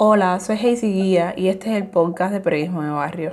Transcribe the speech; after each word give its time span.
Hola, 0.00 0.38
soy 0.38 0.54
Hazy 0.54 0.92
Guía 0.92 1.34
y 1.36 1.48
este 1.48 1.70
es 1.70 1.76
el 1.76 1.88
podcast 1.88 2.32
de 2.32 2.38
Periodismo 2.38 2.84
de 2.84 2.90
Barrio. 2.90 3.32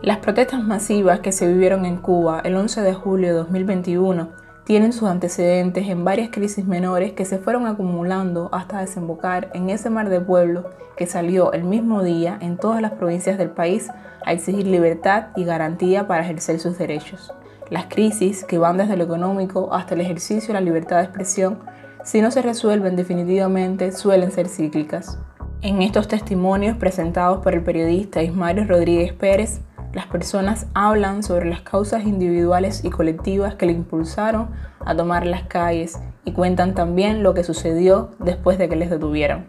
Las 0.00 0.20
protestas 0.20 0.64
masivas 0.64 1.20
que 1.20 1.32
se 1.32 1.46
vivieron 1.46 1.84
en 1.84 1.98
Cuba 1.98 2.40
el 2.44 2.56
11 2.56 2.80
de 2.80 2.94
julio 2.94 3.28
de 3.28 3.34
2021 3.34 4.30
tienen 4.64 4.94
sus 4.94 5.06
antecedentes 5.06 5.86
en 5.86 6.02
varias 6.02 6.30
crisis 6.30 6.64
menores 6.64 7.12
que 7.12 7.26
se 7.26 7.36
fueron 7.36 7.66
acumulando 7.66 8.48
hasta 8.52 8.80
desembocar 8.80 9.50
en 9.52 9.68
ese 9.68 9.90
mar 9.90 10.08
de 10.08 10.22
pueblos 10.22 10.64
que 10.96 11.04
salió 11.04 11.52
el 11.52 11.64
mismo 11.64 12.02
día 12.02 12.38
en 12.40 12.56
todas 12.56 12.80
las 12.80 12.92
provincias 12.92 13.36
del 13.36 13.50
país 13.50 13.90
a 14.24 14.32
exigir 14.32 14.66
libertad 14.66 15.26
y 15.36 15.44
garantía 15.44 16.08
para 16.08 16.22
ejercer 16.22 16.58
sus 16.58 16.78
derechos. 16.78 17.34
Las 17.74 17.86
crisis, 17.86 18.44
que 18.44 18.56
van 18.56 18.76
desde 18.76 18.96
lo 18.96 19.02
económico 19.02 19.74
hasta 19.74 19.94
el 19.94 20.00
ejercicio 20.00 20.46
de 20.46 20.60
la 20.60 20.60
libertad 20.60 20.98
de 20.98 21.06
expresión, 21.06 21.58
si 22.04 22.20
no 22.20 22.30
se 22.30 22.40
resuelven 22.40 22.94
definitivamente, 22.94 23.90
suelen 23.90 24.30
ser 24.30 24.46
cíclicas. 24.46 25.18
En 25.60 25.82
estos 25.82 26.06
testimonios 26.06 26.76
presentados 26.76 27.42
por 27.42 27.52
el 27.52 27.64
periodista 27.64 28.22
Ismario 28.22 28.64
Rodríguez 28.64 29.12
Pérez, 29.12 29.60
las 29.92 30.06
personas 30.06 30.68
hablan 30.72 31.24
sobre 31.24 31.50
las 31.50 31.62
causas 31.62 32.04
individuales 32.04 32.84
y 32.84 32.90
colectivas 32.90 33.56
que 33.56 33.66
le 33.66 33.72
impulsaron 33.72 34.50
a 34.78 34.94
tomar 34.94 35.26
las 35.26 35.42
calles 35.42 35.98
y 36.24 36.30
cuentan 36.30 36.76
también 36.76 37.24
lo 37.24 37.34
que 37.34 37.42
sucedió 37.42 38.12
después 38.20 38.56
de 38.56 38.68
que 38.68 38.76
les 38.76 38.88
detuvieron. 38.88 39.46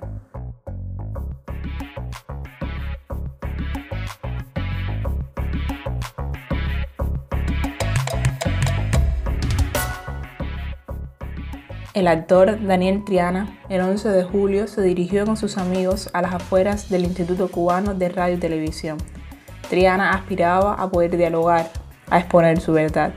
El 11.96 12.08
actor 12.08 12.62
Daniel 12.62 13.06
Triana, 13.06 13.58
el 13.70 13.80
11 13.80 14.10
de 14.10 14.24
julio, 14.26 14.68
se 14.68 14.82
dirigió 14.82 15.26
con 15.26 15.38
sus 15.38 15.58
amigos 15.58 16.10
a 16.12 16.22
las 16.22 16.34
afueras 16.34 16.90
del 16.90 17.06
Instituto 17.06 17.50
Cubano 17.50 17.94
de 17.94 18.10
Radio 18.10 18.36
y 18.36 18.38
Televisión. 18.38 18.98
Triana 19.70 20.12
aspiraba 20.12 20.74
a 20.74 20.90
poder 20.90 21.16
dialogar, 21.16 21.70
a 22.10 22.20
exponer 22.20 22.60
su 22.60 22.74
verdad. 22.74 23.14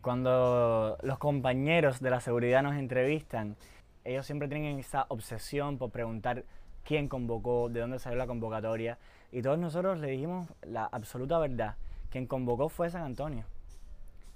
Cuando 0.00 0.96
los 1.02 1.18
compañeros 1.18 2.00
de 2.00 2.08
la 2.08 2.20
seguridad 2.20 2.62
nos 2.62 2.76
entrevistan, 2.76 3.56
ellos 4.04 4.26
siempre 4.26 4.48
tienen 4.48 4.78
esa 4.78 5.06
obsesión 5.08 5.78
por 5.78 5.90
preguntar 5.90 6.44
quién 6.84 7.08
convocó, 7.08 7.70
de 7.70 7.80
dónde 7.80 7.98
salió 7.98 8.18
la 8.18 8.26
convocatoria. 8.26 8.98
Y 9.32 9.42
todos 9.42 9.58
nosotros 9.58 9.98
le 9.98 10.08
dijimos 10.08 10.48
la 10.62 10.84
absoluta 10.84 11.38
verdad. 11.38 11.76
Quien 12.10 12.26
convocó 12.26 12.68
fue 12.68 12.90
San 12.90 13.02
Antonio. 13.02 13.44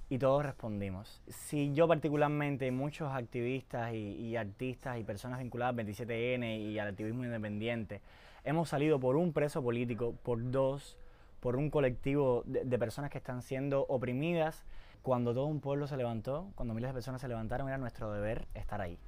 Y 0.09 0.19
todos 0.19 0.43
respondimos. 0.43 1.21
Si 1.29 1.75
yo 1.75 1.87
particularmente, 1.87 2.67
y 2.67 2.71
muchos 2.71 3.13
activistas 3.13 3.93
y, 3.93 4.37
artistas 4.37 4.99
y 4.99 5.05
personas 5.05 5.39
vinculadas 5.41 5.79
al 5.79 5.87
27N 5.87 6.61
y 6.61 6.79
al 6.79 6.89
activismo 6.89 7.25
independiente, 7.25 8.01
hemos 8.45 8.71
salido 8.71 8.99
por 8.99 9.17
un 9.17 9.35
preso 9.35 9.63
político, 9.63 10.15
por 10.23 10.51
dos, 10.51 10.97
por 11.41 11.57
un 11.57 11.69
colectivo 11.69 12.43
de 12.47 12.79
personas 12.79 13.11
que 13.11 13.19
están 13.19 13.43
siendo 13.43 13.85
oprimidas, 13.89 14.65
cuando 15.03 15.35
todo 15.35 15.45
un 15.45 15.61
pueblo 15.61 15.87
se 15.87 15.99
levantó, 15.99 16.49
cuando 16.55 16.73
miles 16.73 16.89
de 16.89 16.95
personas 16.95 17.21
se 17.21 17.29
levantaron, 17.29 17.69
era 17.69 17.77
nuestro 17.77 18.11
deber 18.11 18.49
estar 18.55 18.81
ahí 18.81 18.99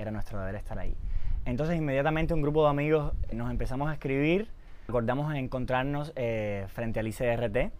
era 0.00 0.10
nuestro 0.10 0.38
deber 0.40 0.54
estar 0.54 0.78
ahí. 0.78 0.96
Entonces 1.44 1.76
inmediatamente 1.76 2.34
un 2.34 2.42
grupo 2.42 2.64
de 2.64 2.70
amigos 2.70 3.12
nos 3.32 3.50
empezamos 3.50 3.88
a 3.88 3.94
escribir, 3.94 4.48
acordamos 4.88 5.30
en 5.30 5.38
encontrarnos 5.38 6.12
eh, 6.16 6.66
frente 6.68 7.00
al 7.00 7.08
ICRT 7.08 7.72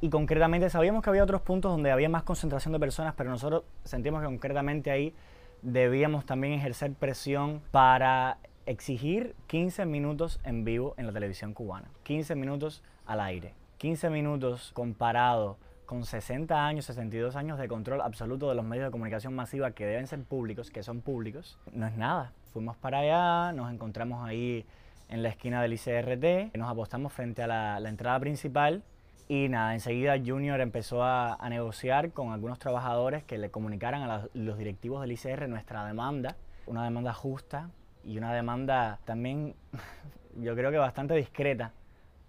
y 0.00 0.10
concretamente 0.10 0.70
sabíamos 0.70 1.02
que 1.02 1.10
había 1.10 1.24
otros 1.24 1.42
puntos 1.42 1.72
donde 1.72 1.90
había 1.90 2.08
más 2.08 2.22
concentración 2.22 2.72
de 2.72 2.78
personas, 2.78 3.14
pero 3.16 3.30
nosotros 3.30 3.64
sentimos 3.84 4.20
que 4.20 4.26
concretamente 4.26 4.90
ahí 4.90 5.14
debíamos 5.62 6.24
también 6.24 6.52
ejercer 6.52 6.92
presión 6.92 7.60
para 7.72 8.38
exigir 8.66 9.34
15 9.48 9.86
minutos 9.86 10.40
en 10.44 10.64
vivo 10.64 10.94
en 10.98 11.06
la 11.06 11.12
televisión 11.12 11.54
cubana, 11.54 11.90
15 12.04 12.36
minutos 12.36 12.84
al 13.06 13.20
aire, 13.20 13.54
15 13.78 14.10
minutos 14.10 14.70
comparado 14.74 15.56
con 15.88 16.04
60 16.04 16.66
años, 16.66 16.84
62 16.84 17.34
años 17.34 17.58
de 17.58 17.66
control 17.66 18.02
absoluto 18.02 18.50
de 18.50 18.54
los 18.54 18.62
medios 18.62 18.84
de 18.84 18.90
comunicación 18.90 19.34
masiva 19.34 19.70
que 19.70 19.86
deben 19.86 20.06
ser 20.06 20.22
públicos, 20.22 20.70
que 20.70 20.82
son 20.82 21.00
públicos, 21.00 21.58
no 21.72 21.86
es 21.86 21.96
nada. 21.96 22.32
Fuimos 22.52 22.76
para 22.76 22.98
allá, 22.98 23.52
nos 23.54 23.72
encontramos 23.72 24.22
ahí 24.28 24.66
en 25.08 25.22
la 25.22 25.30
esquina 25.30 25.62
del 25.62 25.72
ICRT, 25.72 26.54
nos 26.58 26.70
apostamos 26.70 27.10
frente 27.14 27.42
a 27.42 27.46
la, 27.46 27.88
entrada 27.88 28.20
principal 28.20 28.82
y 29.28 29.48
nada, 29.48 29.72
enseguida 29.72 30.18
Junior 30.18 30.60
empezó 30.60 31.02
a, 31.02 31.38
negociar 31.48 32.12
con 32.12 32.32
algunos 32.32 32.58
trabajadores 32.58 33.24
que 33.24 33.38
le 33.38 33.50
comunicaran 33.50 34.02
a 34.02 34.28
los 34.34 34.58
directivos 34.58 35.00
del 35.00 35.12
ICR 35.12 35.48
nuestra 35.48 35.86
demanda, 35.86 36.36
una 36.66 36.84
demanda 36.84 37.14
justa 37.14 37.70
y 38.04 38.18
una 38.18 38.34
demanda 38.34 38.98
también 39.06 39.54
yo 40.36 40.54
creo 40.54 40.70
que 40.70 40.76
bastante 40.76 41.14
discreta 41.14 41.72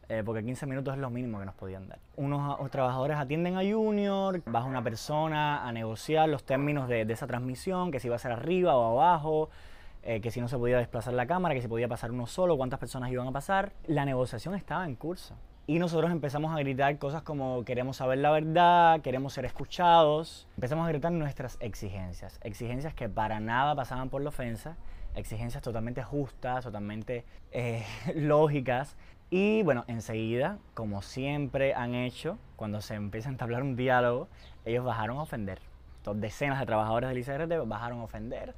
eh, 0.09 0.23
porque 0.25 0.43
15 0.43 0.65
minutos 0.65 0.95
es 0.95 0.99
lo 0.99 1.11
mínimo 1.11 1.39
que 1.39 1.45
nos 1.45 1.53
podían 1.53 1.87
dar. 1.87 1.99
Unos 2.15 2.71
trabajadores 2.71 3.17
atienden 3.17 3.57
a 3.57 3.61
Junior, 3.61 4.41
baja 4.45 4.65
una 4.65 4.83
persona 4.83 5.67
a 5.67 5.71
negociar 5.71 6.27
los 6.29 6.43
términos 6.43 6.89
de, 6.89 7.01
esa 7.01 7.27
transmisión, 7.27 7.91
que 7.91 7.99
si 7.99 8.07
iba 8.07 8.15
a 8.15 8.19
ser 8.19 8.31
arriba 8.31 8.75
o 8.75 8.99
abajo, 8.99 9.49
eh, 10.01 10.19
que 10.19 10.31
si 10.31 10.41
no 10.41 10.47
se 10.47 10.57
podía 10.57 10.79
desplazar 10.79 11.13
la 11.13 11.27
cámara, 11.27 11.53
que 11.53 11.61
si 11.61 11.67
podía 11.67 11.87
pasar 11.87 12.11
uno 12.11 12.25
solo, 12.25 12.57
cuántas 12.57 12.79
personas 12.79 13.11
iban 13.11 13.27
a 13.27 13.31
pasar. 13.31 13.71
La 13.85 14.03
negociación 14.03 14.55
estaba 14.55 14.83
en 14.85 14.95
curso. 14.95 15.35
Y 15.67 15.77
nosotros 15.77 16.11
empezamos 16.11 16.55
a 16.55 16.57
gritar 16.57 16.97
cosas 16.97 17.21
como 17.21 17.63
queremos 17.63 17.97
saber 17.97 18.17
la 18.17 18.31
verdad, 18.31 19.01
queremos 19.01 19.33
ser 19.33 19.45
escuchados. 19.45 20.47
Empezamos 20.55 20.87
a 20.87 20.89
gritar 20.89 21.11
nuestras 21.11 21.57
exigencias, 21.59 22.39
exigencias 22.43 22.95
que 22.95 23.07
para 23.07 23.39
nada 23.39 23.75
pasaban 23.75 24.09
por 24.09 24.23
la 24.23 24.29
ofensa, 24.29 24.75
exigencias 25.13 25.61
totalmente 25.61 26.01
justas, 26.01 26.63
totalmente 26.63 27.23
eh, 27.51 27.85
lógicas, 28.15 28.97
y 29.31 29.61
bueno, 29.61 29.85
enseguida, 29.87 30.57
como 30.73 31.01
siempre 31.01 31.75
han 31.75 31.93
hecho, 31.93 32.39
cuando 32.55 32.81
se 32.81 32.95
empieza 32.95 33.29
a 33.29 33.31
entablar 33.31 33.61
un 33.61 33.75
diálogo, 33.75 34.27
ellos 34.65 34.83
bajaron 34.83 35.17
a 35.17 35.21
ofender. 35.21 35.59
Decenas 36.15 36.59
de 36.59 36.65
trabajadores 36.65 37.09
del 37.09 37.19
ICRT 37.19 37.67
bajaron 37.67 37.99
a 37.99 38.03
ofender. 38.03 38.55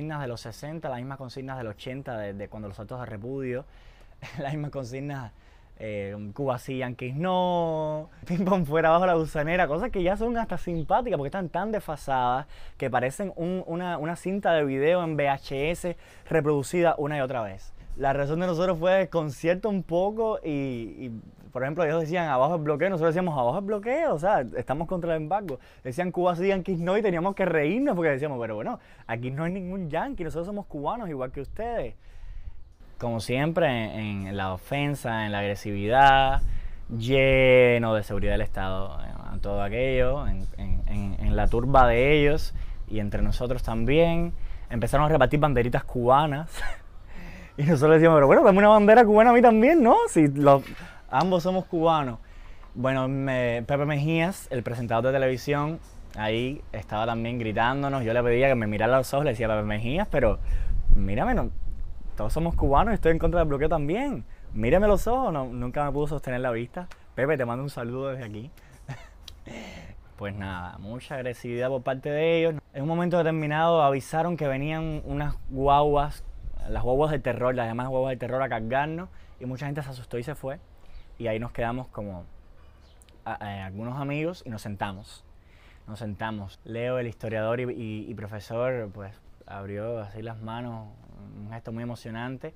Consignas 0.00 0.22
de 0.22 0.28
los 0.28 0.40
60, 0.40 0.88
las 0.88 0.98
mismas 0.98 1.18
consignas 1.18 1.58
del 1.58 1.66
80, 1.66 2.18
de, 2.32 2.48
cuando 2.48 2.68
los 2.68 2.80
actos 2.80 3.00
de 3.00 3.06
repudio, 3.06 3.66
las 4.38 4.52
mismas 4.54 4.70
consignas 4.70 5.32
eh, 5.78 6.16
Cuba 6.32 6.58
sí, 6.58 6.78
Yankees 6.78 7.16
no, 7.16 8.08
ping 8.26 8.44
pong 8.46 8.64
fuera 8.64 8.88
bajo 8.88 9.04
la 9.04 9.14
gusanera, 9.14 9.68
cosas 9.68 9.90
que 9.90 10.02
ya 10.02 10.16
son 10.16 10.38
hasta 10.38 10.56
simpáticas 10.56 11.18
porque 11.18 11.28
están 11.28 11.50
tan 11.50 11.70
desfasadas 11.70 12.46
que 12.78 12.88
parecen 12.88 13.34
una, 13.36 14.16
cinta 14.16 14.54
de 14.54 14.64
video 14.64 15.04
en 15.04 15.18
VHS 15.18 15.96
reproducida 16.30 16.94
una 16.96 17.18
y 17.18 17.20
otra 17.20 17.42
vez. 17.42 17.74
La 17.96 18.14
razón 18.14 18.40
de 18.40 18.46
nosotros 18.46 18.78
fue 18.78 19.08
concierto 19.10 19.68
un 19.68 19.82
poco 19.82 20.38
y 20.42 21.10
por 21.52 21.62
ejemplo, 21.62 21.84
ellos 21.84 22.00
decían 22.00 22.28
abajo 22.28 22.56
el 22.56 22.62
bloqueo, 22.62 22.90
nosotros 22.90 23.14
decíamos 23.14 23.38
abajo 23.38 23.58
el 23.58 23.64
bloqueo, 23.64 24.14
o 24.14 24.18
sea, 24.18 24.44
estamos 24.56 24.88
contra 24.88 25.14
el 25.14 25.22
embargo. 25.22 25.58
Decían 25.84 26.12
Cuba 26.12 26.36
sí, 26.36 26.48
Yankees 26.48 26.78
no, 26.78 26.96
y 26.96 27.02
teníamos 27.02 27.34
que 27.34 27.44
reírnos 27.44 27.96
porque 27.96 28.10
decíamos, 28.10 28.38
pero 28.40 28.54
bueno, 28.54 28.78
aquí 29.06 29.30
no 29.30 29.44
hay 29.44 29.52
ningún 29.52 29.90
yankee, 29.90 30.24
nosotros 30.24 30.46
somos 30.46 30.66
cubanos 30.66 31.08
igual 31.08 31.32
que 31.32 31.40
ustedes. 31.40 31.94
Como 32.98 33.20
siempre, 33.20 33.68
en, 33.68 34.36
la 34.36 34.52
ofensa, 34.52 35.24
en 35.24 35.32
la 35.32 35.38
agresividad, 35.38 36.42
lleno 36.96 37.94
de 37.94 38.02
seguridad 38.02 38.32
del 38.32 38.42
Estado, 38.42 38.98
en, 39.32 39.40
todo 39.40 39.62
aquello, 39.62 40.26
en, 40.26 40.46
en 40.58 41.36
la 41.36 41.46
turba 41.48 41.86
de 41.86 42.18
ellos 42.18 42.52
y 42.90 42.98
entre 42.98 43.22
nosotros 43.22 43.62
también. 43.62 44.34
Empezaron 44.68 45.06
a 45.06 45.08
repartir 45.08 45.40
banderitas 45.40 45.84
cubanas. 45.84 46.50
Y 47.56 47.64
nosotros 47.64 47.96
decíamos, 47.96 48.16
pero 48.16 48.26
bueno, 48.26 48.42
dame 48.42 48.58
una 48.58 48.68
bandera 48.68 49.04
cubana 49.04 49.30
a 49.30 49.32
mí 49.34 49.42
también, 49.42 49.82
¿no? 49.82 49.96
Si 50.08 50.32
ambos 51.10 51.42
somos 51.42 51.64
cubanos. 51.66 52.18
Bueno, 52.74 53.08
Pepe 53.66 53.84
Mejías, 53.84 54.46
el 54.50 54.62
presentador 54.62 55.04
de 55.06 55.12
televisión, 55.12 55.80
ahí 56.16 56.62
estaba 56.72 57.06
también 57.06 57.38
gritándonos. 57.38 58.04
Yo 58.04 58.12
le 58.12 58.22
pedía 58.22 58.48
que 58.48 58.54
me 58.54 58.66
mirara 58.66 58.94
a 58.94 58.98
los 58.98 59.12
ojos, 59.12 59.24
le 59.24 59.32
decía 59.32 59.48
Pepe 59.48 59.62
Mejías, 59.62 60.08
pero 60.08 60.38
mírame, 60.94 61.50
todos 62.16 62.32
somos 62.32 62.54
cubanos 62.54 62.92
y 62.92 62.94
estoy 62.94 63.12
en 63.12 63.18
contra 63.18 63.40
del 63.40 63.48
bloqueo 63.48 63.68
también. 63.68 64.24
Mírame 64.52 64.86
los 64.86 65.06
ojos, 65.06 65.32
no, 65.32 65.46
nunca 65.46 65.84
me 65.84 65.92
pudo 65.92 66.06
sostener 66.06 66.40
la 66.40 66.50
vista. 66.50 66.86
Pepe, 67.14 67.36
te 67.36 67.44
mando 67.44 67.62
un 67.62 67.70
saludo 67.70 68.08
desde 68.08 68.24
aquí. 68.24 68.50
pues 70.16 70.34
nada, 70.34 70.78
mucha 70.78 71.16
agresividad 71.16 71.68
por 71.68 71.82
parte 71.82 72.10
de 72.10 72.38
ellos. 72.38 72.54
En 72.72 72.82
un 72.82 72.88
momento 72.88 73.18
determinado 73.18 73.82
avisaron 73.82 74.36
que 74.36 74.46
venían 74.46 75.02
unas 75.04 75.36
guaguas, 75.48 76.24
las 76.68 76.82
guaguas 76.82 77.10
del 77.10 77.22
terror, 77.22 77.54
las 77.54 77.66
demás 77.66 77.88
guaguas 77.88 78.10
del 78.10 78.18
terror 78.18 78.42
a 78.42 78.48
cargarnos 78.48 79.08
y 79.40 79.46
mucha 79.46 79.66
gente 79.66 79.82
se 79.82 79.90
asustó 79.90 80.18
y 80.18 80.22
se 80.22 80.34
fue. 80.34 80.60
Y 81.20 81.28
ahí 81.28 81.38
nos 81.38 81.52
quedamos 81.52 81.86
como 81.88 82.24
algunos 83.26 84.00
amigos 84.00 84.42
y 84.46 84.48
nos 84.48 84.62
sentamos. 84.62 85.22
Nos 85.86 85.98
sentamos. 85.98 86.58
Leo, 86.64 86.98
el 86.98 87.06
historiador 87.06 87.60
y, 87.60 88.14
profesor, 88.14 88.88
pues 88.94 89.12
abrió 89.46 89.98
así 90.00 90.22
las 90.22 90.40
manos, 90.40 90.88
un 91.38 91.52
gesto 91.52 91.72
muy 91.72 91.82
emocionante, 91.82 92.54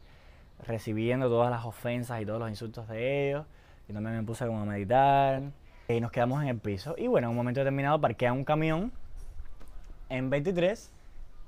recibiendo 0.66 1.28
todas 1.28 1.50
las 1.50 1.66
ofensas 1.66 2.22
y 2.22 2.25
todos 2.25 2.40
los 2.40 2.49
insultos 2.49 2.88
de 2.88 3.28
ellos. 3.28 3.44
Y 3.87 3.93
también 3.93 4.16
me 4.16 4.22
puse 4.22 4.46
como 4.46 4.62
a 4.62 4.64
meditar. 4.64 5.43
Y 5.88 6.00
nos 6.00 6.11
quedamos 6.11 6.43
en 6.43 6.49
el 6.49 6.56
piso. 6.56 6.94
Y 6.96 7.06
bueno, 7.06 7.26
en 7.26 7.32
un 7.32 7.37
momento 7.37 7.61
determinado 7.61 8.00
parquea 8.00 8.32
un 8.32 8.44
camión 8.44 8.93
en 10.08 10.31
23 10.31 10.90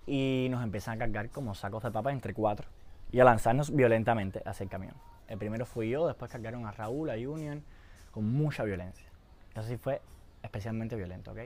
y 0.06 0.48
nos 0.50 0.62
empiezan 0.62 0.96
a 0.96 0.98
cargar 0.98 1.30
como 1.30 1.54
sacos 1.54 1.82
de 1.82 1.90
papas 1.90 2.12
entre 2.12 2.34
cuatro 2.34 2.68
y 3.10 3.20
a 3.20 3.24
lanzarnos 3.24 3.74
violentamente 3.74 4.42
hacia 4.44 4.64
el 4.64 4.70
camión. 4.70 4.92
El 5.28 5.38
primero 5.38 5.66
fui 5.66 5.90
yo, 5.90 6.06
después 6.06 6.30
cargaron 6.30 6.66
a 6.66 6.72
Raúl, 6.72 7.10
a 7.10 7.14
Union, 7.14 7.62
con 8.10 8.30
mucha 8.32 8.64
violencia. 8.64 9.06
Eso 9.52 9.64
sí 9.64 9.76
fue 9.76 10.00
especialmente 10.42 10.96
violento, 10.96 11.32
¿ok? 11.32 11.38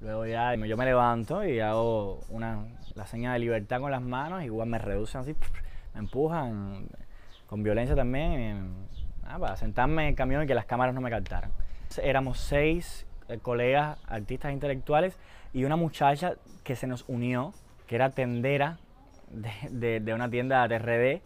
Luego 0.00 0.26
ya 0.26 0.54
yo 0.54 0.76
me 0.76 0.84
levanto 0.84 1.44
y 1.44 1.58
hago 1.58 2.20
una, 2.28 2.66
la 2.94 3.06
señal 3.06 3.32
de 3.32 3.40
libertad 3.40 3.80
con 3.80 3.90
las 3.90 4.02
manos, 4.02 4.44
igual 4.44 4.68
me 4.68 4.78
reducen 4.78 5.22
así, 5.22 5.34
me 5.94 6.00
empujan 6.00 6.86
con 7.48 7.62
violencia 7.62 7.96
también, 7.96 8.74
ah, 9.24 9.38
para 9.38 9.56
sentarme 9.56 10.02
en 10.02 10.08
el 10.10 10.14
camión 10.14 10.44
y 10.44 10.46
que 10.46 10.54
las 10.54 10.66
cámaras 10.66 10.94
no 10.94 11.00
me 11.00 11.10
captaran. 11.10 11.50
Éramos 12.00 12.38
seis 12.38 13.06
eh, 13.28 13.38
colegas, 13.38 13.98
artistas 14.06 14.52
intelectuales 14.52 15.18
y 15.52 15.64
una 15.64 15.76
muchacha 15.76 16.34
que 16.62 16.76
se 16.76 16.86
nos 16.86 17.04
unió, 17.08 17.52
que 17.86 17.96
era 17.96 18.10
tendera 18.10 18.78
de, 19.30 20.00
de, 20.00 20.14
una 20.14 20.30
tienda 20.30 20.68
de 20.68 20.78
RD, 20.78 21.22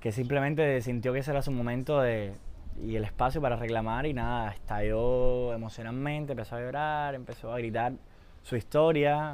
que 0.00 0.12
simplemente 0.12 0.80
sintió 0.82 1.12
que 1.12 1.20
ese 1.20 1.30
era 1.30 1.42
su 1.42 1.50
momento 1.50 2.00
de, 2.00 2.34
y 2.82 2.96
el 2.96 3.04
espacio 3.04 3.40
para 3.40 3.56
reclamar 3.56 4.06
y 4.06 4.12
nada, 4.12 4.52
estalló 4.52 5.52
emocionalmente, 5.52 6.32
empezó 6.32 6.56
a 6.56 6.60
llorar, 6.60 7.14
empezó 7.14 7.52
a 7.52 7.58
gritar 7.58 7.92
su 8.42 8.56
historia, 8.56 9.32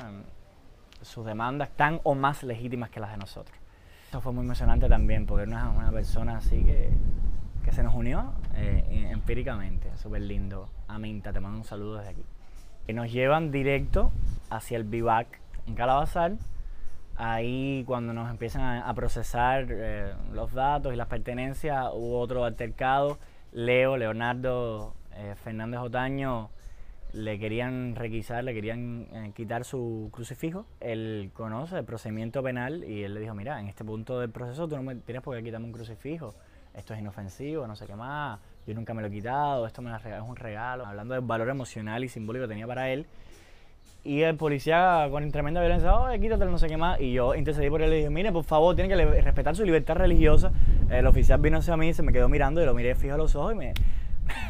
sus 1.02 1.26
demandas 1.26 1.70
tan 1.70 2.00
o 2.04 2.14
más 2.14 2.42
legítimas 2.42 2.90
que 2.90 3.00
las 3.00 3.10
de 3.10 3.18
nosotros. 3.18 3.56
Eso 4.08 4.20
fue 4.20 4.32
muy 4.32 4.44
emocionante 4.44 4.88
también, 4.88 5.26
porque 5.26 5.50
era 5.50 5.68
una, 5.68 5.90
persona 5.90 6.36
así 6.36 6.62
que, 6.62 6.90
que 7.64 7.72
se 7.72 7.82
nos 7.82 7.94
unió 7.94 8.32
eh, 8.54 9.08
empíricamente, 9.10 9.88
súper 9.96 10.22
lindo. 10.22 10.68
Aminta, 10.86 11.32
te 11.32 11.40
mando 11.40 11.58
un 11.58 11.64
saludo 11.64 11.96
desde 11.96 12.10
aquí. 12.10 12.24
Y 12.86 12.92
nos 12.92 13.10
llevan 13.10 13.50
directo 13.50 14.12
hacia 14.50 14.76
el 14.76 14.84
vivac 14.84 15.40
en 15.66 15.74
Calabazar. 15.74 16.32
Ahí 17.16 17.84
cuando 17.86 18.12
nos 18.12 18.30
empiezan 18.30 18.82
a, 18.82 18.94
procesar 18.94 19.66
eh, 19.70 20.12
los 20.32 20.52
datos 20.52 20.92
y 20.92 20.96
las 20.96 21.08
pertenencias, 21.08 21.88
hubo 21.92 22.18
otro 22.18 22.44
altercado 22.44 23.18
Leo, 23.52 23.98
Leonardo 23.98 24.94
eh, 25.14 25.34
Fernández 25.36 25.80
Otaño 25.80 26.50
le 27.12 27.38
querían 27.38 27.94
requisar, 27.94 28.42
le 28.44 28.54
querían 28.54 29.06
eh, 29.12 29.32
quitar 29.34 29.64
su 29.64 30.08
crucifijo. 30.12 30.64
Él 30.80 31.30
conoce 31.34 31.76
el 31.78 31.84
procedimiento 31.84 32.42
penal 32.42 32.84
y 32.84 33.02
él 33.04 33.14
le 33.14 33.20
dijo, 33.20 33.34
mira, 33.34 33.60
en 33.60 33.68
este 33.68 33.84
punto 33.84 34.18
del 34.18 34.30
proceso 34.30 34.66
tú 34.66 34.76
no 34.76 34.82
me 34.82 34.96
tienes 34.96 35.22
por 35.22 35.36
qué 35.36 35.42
quitarme 35.42 35.66
un 35.66 35.72
crucifijo. 35.72 36.34
Esto 36.74 36.94
es 36.94 37.00
inofensivo, 37.00 37.66
no 37.66 37.76
sé 37.76 37.86
qué 37.86 37.94
más. 37.94 38.40
Yo 38.66 38.74
nunca 38.74 38.94
me 38.94 39.02
lo 39.02 39.08
he 39.08 39.10
quitado, 39.10 39.66
esto 39.66 39.82
me 39.82 39.94
es 39.94 40.22
un 40.26 40.36
regalo. 40.36 40.86
Hablando 40.86 41.12
del 41.12 41.22
valor 41.22 41.50
emocional 41.50 42.02
y 42.02 42.08
simbólico 42.08 42.44
que 42.44 42.48
tenía 42.48 42.66
para 42.66 42.88
él. 42.88 43.06
Y 44.04 44.22
el 44.22 44.36
policía 44.36 45.06
con 45.10 45.30
tremenda 45.30 45.60
violencia, 45.60 45.94
oh, 45.94 46.10
quítatelo, 46.20 46.50
no 46.50 46.58
sé 46.58 46.66
qué 46.66 46.76
más. 46.76 47.00
Y 47.00 47.12
yo 47.12 47.36
intercedí 47.36 47.70
por 47.70 47.82
él 47.82 47.88
y 47.88 47.90
le 47.90 47.96
dije, 47.98 48.10
mire, 48.10 48.32
por 48.32 48.42
favor, 48.42 48.74
tiene 48.74 48.92
que 48.92 49.20
respetar 49.22 49.54
su 49.54 49.64
libertad 49.64 49.94
religiosa. 49.94 50.50
El 50.90 51.06
oficial 51.06 51.40
vino 51.40 51.58
hacia 51.58 51.76
mí, 51.76 51.94
se 51.94 52.02
me 52.02 52.12
quedó 52.12 52.28
mirando 52.28 52.60
y 52.60 52.66
lo 52.66 52.74
miré 52.74 52.96
fijo 52.96 53.14
a 53.14 53.16
los 53.16 53.36
ojos 53.36 53.52
y 53.52 53.56
me, 53.56 53.74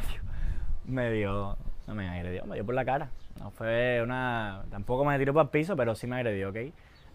me 0.86 1.10
dio, 1.10 1.58
no 1.86 1.94
me 1.94 2.08
agredió, 2.08 2.46
me 2.46 2.54
dio 2.54 2.64
por 2.64 2.74
la 2.74 2.84
cara. 2.86 3.10
No 3.38 3.50
fue 3.50 4.00
una, 4.02 4.62
tampoco 4.70 5.04
me 5.04 5.18
tiró 5.18 5.34
para 5.34 5.44
el 5.44 5.50
piso, 5.50 5.76
pero 5.76 5.94
sí 5.94 6.06
me 6.06 6.16
agredió, 6.16 6.48
¿ok? 6.48 6.56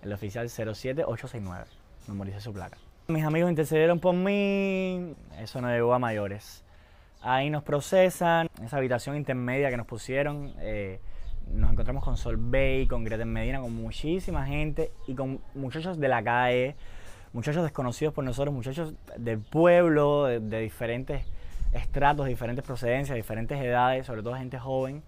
El 0.03 0.13
oficial 0.13 0.47
07869, 0.47 1.65
memoricé 2.07 2.39
su 2.39 2.53
placa. 2.53 2.77
Mis 3.07 3.23
amigos 3.23 3.49
intercedieron 3.49 3.99
por 3.99 4.13
mí, 4.13 5.15
eso 5.39 5.59
no 5.59 5.69
llegó 5.69 5.93
a 5.93 5.99
mayores. 5.99 6.63
Ahí 7.21 7.49
nos 7.49 7.63
procesan, 7.63 8.47
esa 8.63 8.77
habitación 8.77 9.15
intermedia 9.15 9.71
que 9.71 9.77
nos 9.77 9.87
pusieron. 9.87 10.53
Eh, 10.59 10.99
nos 11.53 11.71
encontramos 11.71 12.03
con 12.03 12.17
Solvay, 12.17 12.87
con 12.87 13.03
Greta 13.03 13.25
Medina, 13.25 13.59
con 13.59 13.73
muchísima 13.73 14.45
gente 14.45 14.91
y 15.07 15.15
con 15.15 15.41
muchachos 15.55 15.99
de 15.99 16.07
la 16.07 16.23
calle, 16.23 16.75
muchachos 17.33 17.63
desconocidos 17.63 18.13
por 18.13 18.23
nosotros, 18.23 18.53
muchachos 18.53 18.93
del 19.17 19.39
pueblo, 19.39 20.25
de, 20.25 20.59
diferentes 20.59 21.25
estratos, 21.73 22.27
diferentes 22.27 22.63
procedencias, 22.65 23.15
diferentes 23.15 23.59
edades, 23.61 24.05
sobre 24.05 24.23
todo 24.23 24.35
gente 24.35 24.59
joven. 24.59 25.03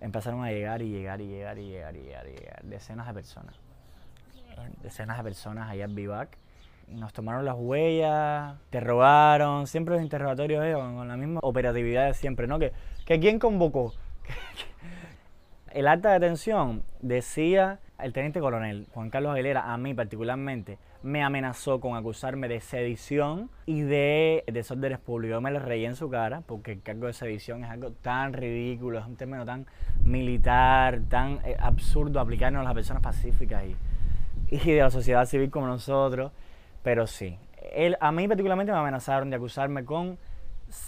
Empezaron 0.00 0.44
a 0.44 0.50
llegar 0.50 0.82
y 0.82 0.90
llegar 0.90 1.20
y 1.20 1.28
llegar 1.28 1.58
y 1.58 1.66
llegar 1.68 1.96
y 1.96 2.02
llegar 2.02 2.62
decenas 2.62 3.06
de 3.06 3.14
personas. 3.14 3.54
Decenas 4.82 5.16
de 5.16 5.24
personas 5.24 5.70
allá 5.70 5.84
en 5.84 5.94
Vivac. 5.94 6.36
Nos 6.88 7.12
tomaron 7.14 7.44
las 7.46 7.54
huellas, 7.56 8.54
interrogaron, 8.64 9.66
siempre 9.66 9.94
los 9.94 10.02
interrogatorios 10.02 10.62
eh, 10.64 10.74
con, 10.74 11.08
la 11.08 11.16
misma 11.16 11.40
operatividad 11.42 12.06
de 12.06 12.14
siempre, 12.14 12.46
¿no? 12.46 12.58
Que 12.58 12.72
quién 13.06 13.38
convocó, 13.38 13.94
el 15.74 15.88
acta 15.88 16.08
de 16.12 16.20
detención 16.20 16.82
decía 17.00 17.78
el 17.98 18.12
teniente 18.12 18.40
coronel 18.40 18.86
Juan 18.92 19.10
Carlos 19.10 19.32
Aguilera, 19.32 19.72
a 19.72 19.78
mí 19.78 19.94
particularmente, 19.94 20.78
me 21.02 21.22
amenazó 21.22 21.80
con 21.80 21.96
acusarme 21.96 22.48
de 22.48 22.60
sedición 22.60 23.50
y 23.64 23.82
de 23.82 24.44
desórdenes 24.52 24.98
públicos. 24.98 25.36
Yo 25.36 25.40
me 25.40 25.50
lo 25.50 25.60
reí 25.60 25.84
en 25.84 25.96
su 25.96 26.10
cara 26.10 26.42
porque 26.46 26.72
el 26.72 26.82
cargo 26.82 27.06
de 27.06 27.12
sedición 27.12 27.64
es 27.64 27.70
algo 27.70 27.90
tan 27.90 28.32
ridículo, 28.32 28.98
es 28.98 29.06
un 29.06 29.16
término 29.16 29.44
tan 29.44 29.66
militar, 30.02 31.00
tan 31.08 31.40
eh, 31.44 31.56
absurdo 31.60 32.20
aplicarnos 32.20 32.60
a 32.60 32.64
las 32.64 32.74
personas 32.74 33.02
pacíficas 33.02 33.64
y, 33.64 33.76
y 34.50 34.58
de 34.58 34.80
la 34.80 34.90
sociedad 34.90 35.24
civil 35.26 35.50
como 35.50 35.66
nosotros. 35.66 36.32
Pero 36.82 37.06
sí, 37.06 37.38
él, 37.72 37.96
a 38.00 38.12
mí 38.12 38.26
particularmente 38.26 38.72
me 38.72 38.78
amenazaron 38.78 39.30
de 39.30 39.36
acusarme 39.36 39.84
con 39.84 40.18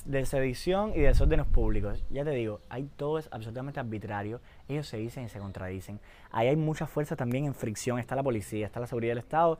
de 0.04 0.24
sedición 0.26 0.92
y 0.94 1.00
de 1.00 1.08
desórdenes 1.08 1.46
públicos. 1.46 2.04
Ya 2.10 2.24
te 2.24 2.30
digo, 2.30 2.60
ahí 2.68 2.88
todo 2.96 3.18
es 3.18 3.28
absolutamente 3.32 3.80
arbitrario. 3.80 4.40
Ellos 4.68 4.86
se 4.86 4.96
dicen 4.96 5.24
y 5.24 5.28
se 5.28 5.38
contradicen. 5.38 6.00
Ahí 6.30 6.48
hay 6.48 6.56
mucha 6.56 6.86
fuerza 6.86 7.16
también 7.16 7.44
en 7.44 7.54
fricción. 7.54 7.98
Está 7.98 8.16
la 8.16 8.22
policía, 8.22 8.66
está 8.66 8.80
la 8.80 8.86
seguridad 8.86 9.12
del 9.12 9.18
Estado 9.18 9.58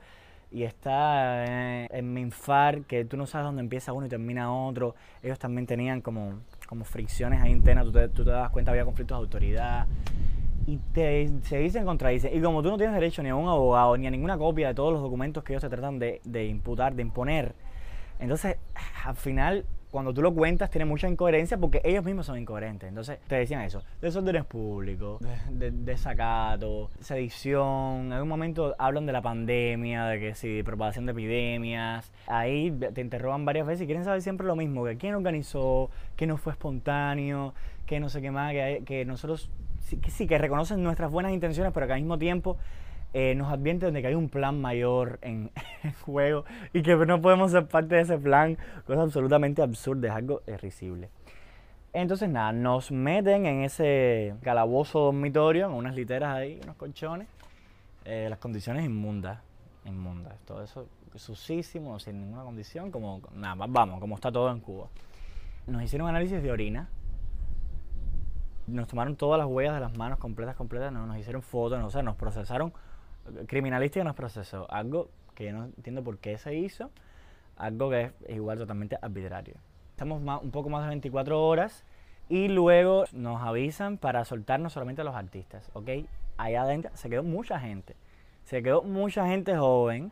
y 0.51 0.63
está 0.63 1.45
eh, 1.45 1.87
en 1.91 2.13
Minfar, 2.13 2.81
que 2.83 3.05
tú 3.05 3.17
no 3.17 3.25
sabes 3.25 3.45
dónde 3.45 3.61
empieza 3.61 3.93
uno 3.93 4.05
y 4.05 4.09
termina 4.09 4.53
otro. 4.53 4.95
Ellos 5.21 5.39
también 5.39 5.65
tenían 5.65 6.01
como, 6.01 6.39
como 6.67 6.85
fricciones 6.85 7.41
ahí 7.41 7.51
internas. 7.51 7.85
Tú 7.85 7.91
te, 7.91 8.07
tú 8.09 8.23
te 8.23 8.31
das 8.31 8.49
cuenta, 8.51 8.71
había 8.71 8.85
conflictos 8.85 9.17
de 9.17 9.23
autoridad. 9.23 9.87
Y 10.67 10.77
te, 10.93 11.29
se 11.43 11.57
dicen 11.59 11.85
contradicen. 11.85 12.35
Y 12.35 12.41
como 12.41 12.63
tú 12.63 12.69
no 12.69 12.77
tienes 12.77 12.95
derecho 12.95 13.21
ni 13.21 13.29
a 13.29 13.35
un 13.35 13.47
abogado, 13.47 13.97
ni 13.97 14.07
a 14.07 14.11
ninguna 14.11 14.37
copia 14.37 14.69
de 14.69 14.73
todos 14.73 14.93
los 14.93 15.01
documentos 15.01 15.43
que 15.43 15.53
ellos 15.53 15.61
te 15.61 15.69
tratan 15.69 15.99
de, 15.99 16.21
de 16.23 16.45
imputar, 16.47 16.95
de 16.95 17.01
imponer, 17.03 17.53
entonces 18.19 18.57
al 19.03 19.15
final 19.15 19.65
cuando 19.95 20.13
tú 20.13 20.21
lo 20.21 20.33
cuentas 20.33 20.69
tiene 20.69 20.83
mucha 20.83 21.07
incoherencia 21.07 21.57
porque 21.57 21.79
ellos 21.85 22.03
mismos 22.03 22.25
son 22.25 22.37
incoherentes. 22.37 22.89
Entonces 22.89 23.17
te 23.29 23.35
decían 23.35 23.61
eso, 23.61 23.81
desórdenes 24.01 24.43
públicos, 24.43 25.21
de, 25.49 25.71
desacato, 25.71 26.91
sedición. 26.99 28.07
En 28.07 28.11
algún 28.11 28.27
momento 28.27 28.75
hablan 28.77 29.05
de 29.05 29.13
la 29.13 29.21
pandemia, 29.21 30.03
de 30.07 30.19
que 30.19 30.35
sí, 30.35 30.63
propagación 30.63 31.05
de 31.05 31.13
epidemias. 31.13 32.11
Ahí 32.27 32.77
te 32.93 32.99
interrogan 32.99 33.45
varias 33.45 33.67
veces 33.67 33.83
y 33.83 33.85
quieren 33.85 34.03
saber 34.03 34.21
siempre 34.21 34.45
lo 34.45 34.57
mismo, 34.57 34.83
que 34.83 34.97
quién 34.97 35.15
organizó, 35.15 35.89
que 36.17 36.27
no 36.27 36.35
fue 36.35 36.51
espontáneo, 36.51 37.53
que 37.85 38.01
no 38.01 38.09
sé 38.09 38.21
qué 38.21 38.31
más, 38.31 38.51
que, 38.51 38.83
que 38.85 39.05
nosotros 39.05 39.49
que 40.01 40.11
sí, 40.11 40.27
que 40.27 40.37
reconocen 40.37 40.83
nuestras 40.83 41.09
buenas 41.09 41.31
intenciones, 41.31 41.71
pero 41.71 41.87
que 41.87 41.93
al 41.93 42.01
mismo 42.01 42.17
tiempo 42.17 42.57
eh, 43.13 43.33
nos 43.35 43.51
advierte 43.51 43.91
de 43.91 44.01
que 44.01 44.07
hay 44.07 44.15
un 44.15 44.29
plan 44.29 44.59
mayor 44.59 45.19
en, 45.21 45.51
juego 46.01 46.45
y 46.73 46.81
que 46.81 46.95
no 46.95 47.21
podemos 47.21 47.51
ser 47.51 47.67
parte 47.67 47.95
de 47.95 48.01
ese 48.01 48.17
plan, 48.17 48.57
cosa 48.85 49.01
absolutamente 49.01 49.61
absurda, 49.61 50.09
es 50.09 50.13
algo 50.13 50.41
irrisible. 50.47 51.09
Entonces 51.93 52.29
nada, 52.29 52.51
nos 52.51 52.91
meten 52.91 53.45
en 53.45 53.63
ese 53.63 54.35
calabozo 54.41 54.99
dormitorio, 54.99 55.67
en 55.67 55.73
unas 55.73 55.95
literas 55.95 56.35
ahí, 56.35 56.59
unos 56.63 56.75
colchones, 56.75 57.27
eh, 58.03 58.27
las 58.29 58.39
condiciones 58.39 58.83
inmundas, 58.83 59.39
inmundas, 59.85 60.37
todo 60.45 60.61
eso 60.61 60.87
sucísimo, 61.15 61.97
sin 61.99 62.19
ninguna 62.19 62.43
condición, 62.43 62.91
como 62.91 63.21
nada, 63.33 63.65
vamos, 63.69 64.01
como 64.01 64.15
está 64.15 64.31
todo 64.31 64.51
en 64.51 64.59
Cuba. 64.59 64.87
Nos 65.67 65.81
hicieron 65.81 66.09
análisis 66.09 66.43
de 66.43 66.51
orina 66.51 66.89
Nos 68.67 68.87
tomaron 68.87 69.15
todas 69.15 69.37
las 69.37 69.47
huellas 69.47 69.73
de 69.75 69.79
las 69.79 69.97
manos 69.97 70.19
completas, 70.19 70.55
completas, 70.55 70.91
no, 70.91 71.05
nos 71.05 71.17
hicieron 71.17 71.41
fotos, 71.41 71.79
no, 71.79 71.87
o 71.87 71.89
sea, 71.89 72.01
nos 72.01 72.15
procesaron, 72.15 72.73
criminalística 73.47 74.03
nos 74.03 74.15
procesó, 74.15 74.69
algo 74.71 75.09
que 75.35 75.45
yo 75.45 75.53
no 75.53 75.65
entiendo 75.65 76.03
por 76.03 76.17
qué 76.17 76.37
se 76.37 76.55
hizo, 76.55 76.89
algo 77.57 77.89
que 77.89 78.11
es 78.27 78.35
igual 78.35 78.57
totalmente 78.57 78.97
arbitrario. 79.01 79.55
Estamos 79.91 80.21
un 80.21 80.51
poco 80.51 80.69
más 80.69 80.83
de 80.83 80.89
24 80.89 81.45
horas 81.45 81.85
y 82.27 82.47
luego 82.47 83.05
nos 83.13 83.41
avisan 83.41 83.97
para 83.97 84.25
soltarnos 84.25 84.73
solamente 84.73 85.01
a 85.01 85.05
los 85.05 85.15
artistas, 85.15 85.69
¿ok? 85.73 85.89
Allá 86.37 86.63
adentro 86.63 86.91
se 86.95 87.09
quedó 87.09 87.23
mucha 87.23 87.59
gente, 87.59 87.95
se 88.43 88.61
quedó 88.61 88.81
mucha 88.81 89.27
gente 89.27 89.55
joven 89.55 90.11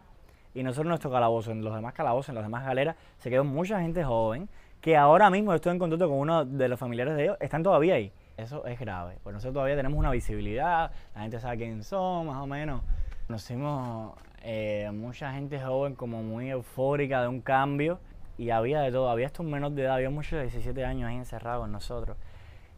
y 0.54 0.64
no 0.64 0.74
solo 0.74 0.88
en 0.88 0.90
nuestro 0.90 1.12
calabozo, 1.12 1.52
en 1.52 1.64
los 1.64 1.76
demás 1.76 1.94
calabozos, 1.94 2.30
en 2.30 2.36
los 2.36 2.44
demás 2.44 2.66
galeras, 2.66 2.96
se 3.18 3.30
quedó 3.30 3.44
mucha 3.44 3.82
gente 3.82 4.04
joven 4.04 4.48
que 4.80 4.96
ahora 4.98 5.30
mismo 5.30 5.54
estoy 5.54 5.72
en 5.72 5.80
contacto 5.80 6.08
con 6.08 6.18
uno 6.20 6.46
de 6.46 6.68
los 6.68 6.80
familiares 6.80 7.16
de 7.16 7.24
ellos, 7.24 7.38
están 7.40 7.64
todavía 7.64 7.96
ahí. 7.96 8.12
Eso 8.38 8.66
es 8.66 8.80
grave, 8.80 9.18
porque 9.24 9.36
nosotros 9.36 9.54
todavía 9.54 9.76
tenemos 9.76 9.98
una 9.98 10.12
visibilidad, 10.12 10.92
la 11.14 11.22
gente 11.22 11.40
sabe 11.40 11.58
quién 11.58 11.84
son, 11.84 12.28
más 12.28 12.38
o 12.38 12.48
menos. 12.48 12.82
Nos 13.28 13.44
hicimos 13.44 14.18
eh, 14.42 14.90
mucha 14.94 15.32
gente 15.34 15.60
joven 15.62 15.96
como 15.96 16.24
muy 16.24 16.50
eufórica 16.50 17.22
de 17.22 17.28
un 17.28 17.42
cambio 17.42 18.00
y 18.38 18.50
había 18.50 18.82
de 18.82 18.92
todo, 18.92 19.10
había 19.10 19.28
estos 19.28 19.46
menos 19.46 19.76
de 19.76 19.84
edad, 19.84 19.96
había 19.96 20.10
muchos 20.10 20.32
de 20.32 20.44
17 20.44 20.84
años 20.84 21.10
ahí 21.10 21.16
encerrados 21.16 21.62
con 21.62 21.72
nosotros. 21.72 22.18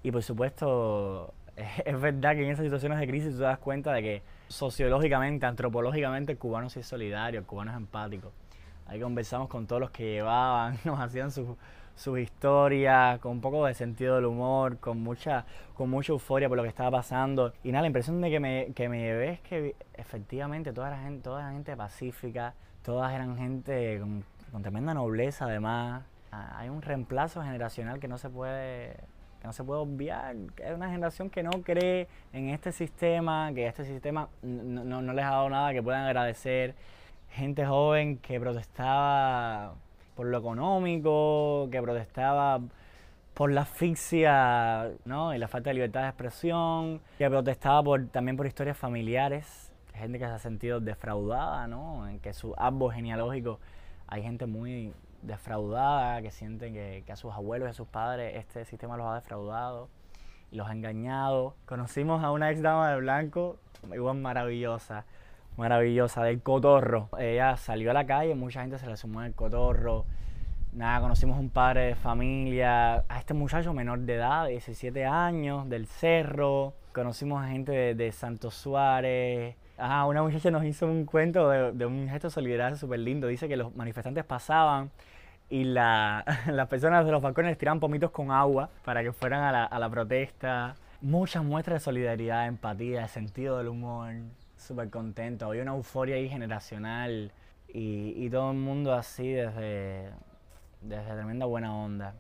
Y 0.04 0.12
por 0.12 0.24
supuesto, 0.24 1.34
es 1.86 2.02
verdad 2.02 2.36
que 2.36 2.44
en 2.44 2.52
esas 2.52 2.66
situaciones 2.66 3.00
de 3.00 3.08
crisis 3.08 3.32
tú 3.32 3.38
te 3.38 3.44
das 3.44 3.60
cuenta 3.60 3.94
de 3.94 4.02
que 4.02 4.22
sociológicamente, 4.48 5.46
antropológicamente, 5.46 6.34
el 6.34 6.38
cubano 6.38 6.70
sí 6.70 6.82
es 6.82 6.88
solidario, 6.88 7.40
el 7.40 7.46
cubano 7.46 7.72
es 7.72 7.78
empático. 7.78 8.32
Ahí 8.88 9.00
conversamos 9.00 9.50
con 9.50 9.66
todos 9.66 9.80
los 9.80 9.92
que 9.92 10.04
llevaban, 10.04 10.78
nos 10.86 11.00
hacían 11.00 11.32
sus 11.32 11.48
su 11.96 12.18
historias, 12.18 13.20
con 13.20 13.34
un 13.34 13.42
poco 13.42 13.66
de 13.66 13.74
sentido 13.74 14.16
del 14.16 14.26
humor, 14.26 14.78
con 14.80 15.02
mucha, 15.02 15.46
con 15.74 15.90
mucha 15.90 16.12
euforia 16.12 16.50
por 16.50 16.58
lo 16.58 16.64
que 16.64 16.70
estaba 16.70 16.92
pasando. 16.92 17.54
Y 17.64 17.72
nada, 17.72 17.82
la 17.84 17.88
impresión 17.88 18.22
de 18.22 18.30
que 18.30 18.40
me, 18.40 18.74
que 18.76 18.90
me 18.90 19.00
llevé 19.00 19.40
que 19.48 19.76
efectivamente 19.94 20.74
toda 20.74 20.90
la 20.90 21.00
gente, 21.00 21.24
toda 21.24 21.52
gente 21.52 21.76
pacífica, 21.76 22.54
todas 22.84 23.14
eran 23.14 23.38
gente 23.38 24.00
con, 24.00 24.24
tremenda 24.62 24.94
nobleza 24.94 25.46
además. 25.46 26.04
Ah, 26.32 26.58
hay 26.60 26.70
un 26.70 26.82
reemplazo 26.82 27.42
generacional 27.42 28.00
que 28.00 28.08
no 28.08 28.18
se 28.18 28.30
puede 28.30 28.98
no 29.44 29.54
se 29.54 29.64
puede 29.64 29.82
obviar. 29.82 30.36
Es 30.58 30.74
una 30.74 30.90
generación 30.90 31.30
que 31.30 31.44
no 31.44 31.52
cree 31.52 32.08
en 32.34 32.50
este 32.50 32.72
sistema, 32.72 33.52
que 33.54 33.68
este 33.68 33.86
sistema 33.86 34.28
no, 34.42 34.84
no, 34.84 35.04
no 35.04 35.14
les 35.14 35.24
ha 35.24 35.30
dado 35.30 35.50
nada 35.50 35.72
que 35.72 35.84
puedan 35.84 36.04
agradecer. 36.04 36.74
Gente 37.30 37.64
joven 37.64 38.18
que 38.18 38.40
protestaba 38.40 39.76
por 40.16 40.28
lo 40.28 40.38
económico, 40.38 41.68
que 41.72 41.82
protestaba 41.82 42.62
por 43.34 43.52
la 43.52 43.62
asfixia 43.62 44.92
¿no? 45.04 45.34
y 45.34 45.38
la 45.38 45.48
falta 45.48 45.70
de 45.70 45.76
libertad 45.76 46.02
de 46.04 46.08
expresión, 46.08 47.02
que 47.18 47.30
protestaba 47.30 47.84
por, 47.84 48.08
también 48.08 48.38
por 48.38 48.48
historias 48.48 48.78
familiares, 48.78 49.72
gente 49.94 50.18
que 50.20 50.26
se 50.26 50.32
ha 50.32 50.40
sentido 50.40 50.80
defraudada, 50.80 51.68
¿no? 51.68 52.08
en 52.08 52.20
que 52.20 52.34
su 52.34 52.54
árbol 52.58 52.94
genealógico 52.94 53.60
hay 54.08 54.24
gente 54.24 54.46
muy 54.46 54.94
defraudada, 55.22 56.22
que 56.22 56.32
sienten 56.32 56.74
que, 56.74 57.04
a 57.12 57.16
sus 57.16 57.34
abuelos 57.34 57.68
y 57.68 57.72
a 57.72 57.74
sus 57.74 57.88
padres 57.88 58.36
este 58.38 58.64
sistema 58.66 58.98
los 58.98 59.08
ha 59.08 59.16
defraudado 59.16 59.90
los 60.56 60.68
ha 60.68 60.72
engañado. 60.72 61.56
Conocimos 61.66 62.24
a 62.24 62.32
una 62.32 62.52
ex 62.52 62.62
dama 62.62 62.92
de 62.92 62.98
blanco, 62.98 63.58
igual 63.94 64.18
maravillosa, 64.18 65.06
maravillosa, 65.58 66.24
del 66.24 66.42
cotorro. 66.42 67.10
Ella 67.20 67.58
salió 67.58 67.92
a 67.92 67.94
la 67.94 68.06
calle, 68.06 68.36
mucha 68.36 68.62
gente 68.62 68.78
se 68.78 68.88
le 68.88 68.98
sumó 68.98 69.24
el 69.24 69.34
cotorro. 69.34 70.06
Nada, 70.74 71.00
conocimos 71.00 71.40
un 71.40 71.50
padre 71.50 71.82
de 71.88 71.96
familia, 71.96 73.06
a 73.08 73.20
este 73.20 73.34
muchacho 73.34 73.74
menor 73.74 74.00
de 74.00 74.16
edad, 74.16 74.48
17 74.48 75.06
años, 75.06 75.70
del 75.70 75.88
cerro. 75.88 76.74
Conocimos 76.94 77.44
a 77.44 77.48
gente 77.48 77.72
de, 77.72 77.96
de 77.96 78.12
Santo 78.12 78.52
Suárez. 78.52 79.56
Ah, 79.78 80.06
una 80.06 80.22
muchacha 80.22 80.52
nos 80.52 80.66
hizo 80.66 80.86
un 80.86 81.06
cuento 81.06 81.50
de, 81.50 81.86
un 81.86 82.10
gesto 82.10 82.28
de 82.28 82.34
solidaridad 82.34 82.78
súper 82.78 83.00
lindo. 83.00 83.28
Dice 83.28 83.48
que 83.48 83.56
los 83.56 83.74
manifestantes 83.76 84.26
pasaban 84.26 84.92
y 85.50 85.64
la, 85.64 86.26
las 86.48 86.68
personas 86.68 87.06
de 87.06 87.12
los 87.12 87.22
balcones 87.22 87.58
tiraban 87.58 87.80
pomitos 87.80 88.12
con 88.12 88.32
agua 88.32 88.70
para 88.84 89.02
que 89.04 89.14
fueran 89.14 89.44
a 89.44 89.52
la, 89.52 89.64
a 89.66 89.80
la 89.80 89.90
protesta. 89.90 90.76
Muchas 91.02 91.44
muestras 91.44 91.82
de 91.82 91.86
solidaridad, 91.86 92.48
empatía, 92.48 93.04
de 93.04 93.08
sentido 93.08 93.58
del 93.58 93.70
humor 93.70 94.14
súper 94.66 94.90
contento. 94.90 95.46
Había 95.46 95.62
una 95.62 95.74
euforia 95.74 96.16
ahí 96.16 96.28
generacional 96.28 97.32
y, 97.68 98.30
todo 98.30 98.52
el 98.52 98.58
mundo 98.58 98.94
así 98.94 99.32
desde, 99.32 100.10
desde 100.82 101.14
tremenda 101.14 101.46
buena 101.46 101.76
onda. 101.76 102.16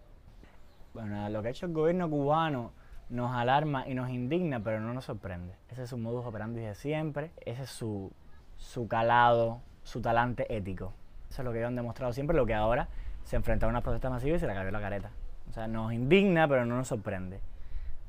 Bueno, 0.93 1.27
lo 1.29 1.41
que 1.41 1.49
ha 1.49 1.51
hecho 1.51 1.65
el 1.65 1.73
gobierno 1.73 2.09
cubano 2.09 2.71
nos 3.09 3.35
alarma 3.35 3.87
y 3.87 3.93
nos 3.93 4.09
indigna, 4.09 4.61
pero 4.61 4.79
no 4.79 4.93
nos 4.93 5.05
sorprende. 5.05 5.55
Ese 5.69 5.83
es 5.83 5.89
su 5.89 5.97
modus 5.97 6.25
operandi 6.25 6.61
de 6.61 6.75
siempre, 6.75 7.31
ese 7.45 7.63
es 7.63 7.69
su, 7.69 8.11
su 8.57 8.87
calado, 8.87 9.61
su 9.83 10.01
talante 10.01 10.55
ético. 10.55 10.93
Eso 11.29 11.41
es 11.41 11.45
lo 11.45 11.51
que 11.51 11.59
ellos 11.59 11.67
han 11.67 11.75
demostrado 11.75 12.13
siempre, 12.13 12.35
lo 12.35 12.45
que 12.45 12.53
ahora 12.53 12.87
se 13.23 13.35
enfrenta 13.35 13.65
a 13.65 13.69
una 13.69 13.81
protesta 13.81 14.09
masiva 14.09 14.37
y 14.37 14.39
se 14.39 14.47
le 14.47 14.53
cayó 14.53 14.71
la 14.71 14.81
careta. 14.81 15.11
O 15.49 15.53
sea, 15.53 15.67
nos 15.67 15.93
indigna, 15.93 16.47
pero 16.47 16.65
no 16.65 16.77
nos 16.77 16.87
sorprende. 16.87 17.39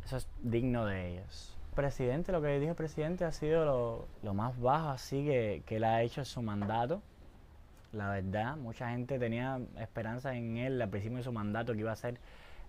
Eso 0.04 0.16
es 0.16 0.28
digno 0.42 0.86
de 0.86 1.12
ellos 1.12 1.55
presidente, 1.76 2.32
lo 2.32 2.42
que 2.42 2.58
dijo 2.58 2.70
el 2.70 2.76
presidente 2.76 3.24
ha 3.24 3.30
sido 3.30 4.08
lo, 4.22 4.34
más 4.34 4.58
bajo 4.60 4.88
así 4.88 5.24
que, 5.24 5.62
que 5.66 5.76
él 5.76 5.84
ha 5.84 6.02
hecho 6.02 6.22
en 6.22 6.24
su 6.24 6.42
mandato. 6.42 7.02
La 7.92 8.10
verdad, 8.10 8.56
mucha 8.56 8.90
gente 8.90 9.18
tenía 9.20 9.60
esperanza 9.78 10.34
en 10.34 10.56
él 10.56 10.82
al 10.82 10.90
principio 10.90 11.18
de 11.18 11.22
su 11.22 11.32
mandato 11.32 11.72
que 11.72 11.78
iba 11.78 11.92
a 11.92 11.96
ser 11.96 12.18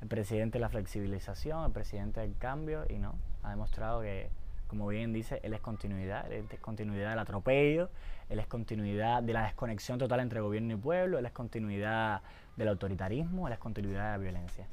el 0.02 0.08
presidente 0.08 0.60
de 0.60 0.62
la 0.62 0.70
flexibilización, 0.70 1.66
el 1.66 1.72
presidente 1.72 2.20
del 2.20 2.38
cambio, 2.38 2.86
y 2.88 3.00
no, 3.00 3.16
ha 3.42 3.50
demostrado 3.50 4.02
que, 4.02 4.30
como 4.68 4.88
bien 4.88 5.12
dice, 5.12 5.40
él 5.42 5.54
es 5.54 5.62
continuidad, 5.62 6.32
él 6.32 6.46
es 6.52 6.60
continuidad 6.60 7.10
del 7.10 7.20
atropello, 7.20 7.90
él 8.30 8.40
es 8.40 8.46
continuidad 8.46 9.24
de 9.24 9.34
la 9.34 9.44
desconexión 9.44 9.98
total 9.98 10.20
entre 10.20 10.40
gobierno 10.42 10.74
y 10.74 10.78
pueblo, 10.78 11.18
él 11.18 11.26
es 11.26 11.32
continuidad 11.32 12.22
del 12.56 12.68
autoritarismo, 12.68 13.48
él 13.48 13.54
es 13.54 13.60
continuidad 13.60 14.04
de 14.04 14.12
la 14.12 14.18
violencia. 14.18 14.68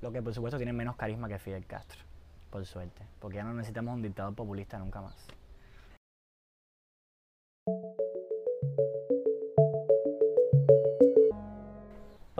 Lo 0.00 0.12
que 0.12 0.22
por 0.22 0.32
supuesto 0.32 0.58
tiene 0.58 0.72
menos 0.72 0.94
carisma 0.94 1.28
que 1.28 1.38
Fidel 1.38 1.66
Castro 1.66 2.08
por 2.50 2.64
suerte, 2.66 3.02
porque 3.20 3.36
ya 3.36 3.44
no 3.44 3.54
necesitamos 3.54 3.94
un 3.94 4.02
dictador 4.02 4.34
populista 4.34 4.78
nunca 4.78 5.00
más. 5.00 5.28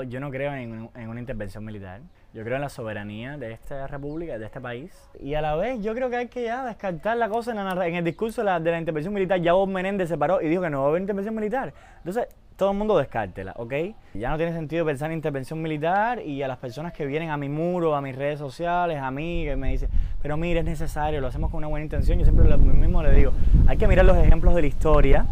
Yo 0.08 0.20
no 0.20 0.30
creo 0.30 0.54
en, 0.54 0.90
una 1.08 1.20
intervención 1.20 1.64
militar. 1.64 2.00
Yo 2.32 2.44
creo 2.44 2.56
en 2.56 2.62
la 2.62 2.68
soberanía 2.68 3.36
de 3.36 3.52
esta 3.52 3.86
república, 3.88 4.38
de 4.38 4.46
este 4.46 4.60
país. 4.60 4.92
Y 5.18 5.34
a 5.34 5.40
la 5.40 5.56
vez, 5.56 5.80
yo 5.82 5.94
creo 5.94 6.08
que 6.08 6.16
hay 6.16 6.28
que 6.28 6.44
ya 6.44 6.64
descartar 6.64 7.16
la 7.16 7.28
cosa 7.28 7.50
en, 7.50 7.58
en 7.58 7.94
el 7.96 8.04
discurso 8.04 8.42
de 8.42 8.46
la, 8.46 8.60
de 8.60 8.70
la, 8.70 8.78
intervención 8.78 9.12
militar. 9.12 9.40
Ya 9.40 9.54
Bob 9.54 9.68
Menéndez 9.68 10.08
se 10.08 10.16
paró 10.16 10.40
y 10.40 10.48
dijo 10.48 10.62
que 10.62 10.70
no 10.70 10.80
va 10.80 10.86
a 10.86 10.88
haber 10.90 11.00
intervención 11.00 11.34
militar. 11.34 11.74
Entonces, 11.98 12.28
todo 12.58 12.72
el 12.72 12.76
mundo 12.76 12.98
descártela, 12.98 13.52
¿ok? 13.54 13.72
Ya 14.14 14.30
no 14.30 14.36
tiene 14.36 14.52
sentido 14.52 14.84
pensar 14.84 15.12
en 15.12 15.16
intervención 15.16 15.62
militar 15.62 16.20
y 16.20 16.42
a 16.42 16.48
las 16.48 16.58
personas 16.58 16.92
que 16.92 17.06
vienen 17.06 17.30
a 17.30 17.36
mi 17.36 17.48
muro, 17.48 17.94
a 17.94 18.00
mis 18.00 18.16
redes 18.16 18.40
sociales, 18.40 18.98
a 18.98 19.12
mí, 19.12 19.44
que 19.44 19.54
me 19.54 19.70
dicen, 19.70 19.88
pero 20.20 20.36
mire, 20.36 20.58
es 20.58 20.64
necesario, 20.64 21.20
lo 21.20 21.28
hacemos 21.28 21.52
con 21.52 21.58
una 21.58 21.68
buena 21.68 21.84
intención, 21.84 22.18
yo 22.18 22.24
siempre 22.24 22.48
lo 22.48 22.58
mismo 22.58 23.00
le 23.00 23.12
digo, 23.14 23.30
hay 23.68 23.76
que 23.76 23.86
mirar 23.86 24.04
los 24.04 24.16
ejemplos 24.16 24.56
de 24.56 24.62
la 24.62 24.66
historia 24.66 25.26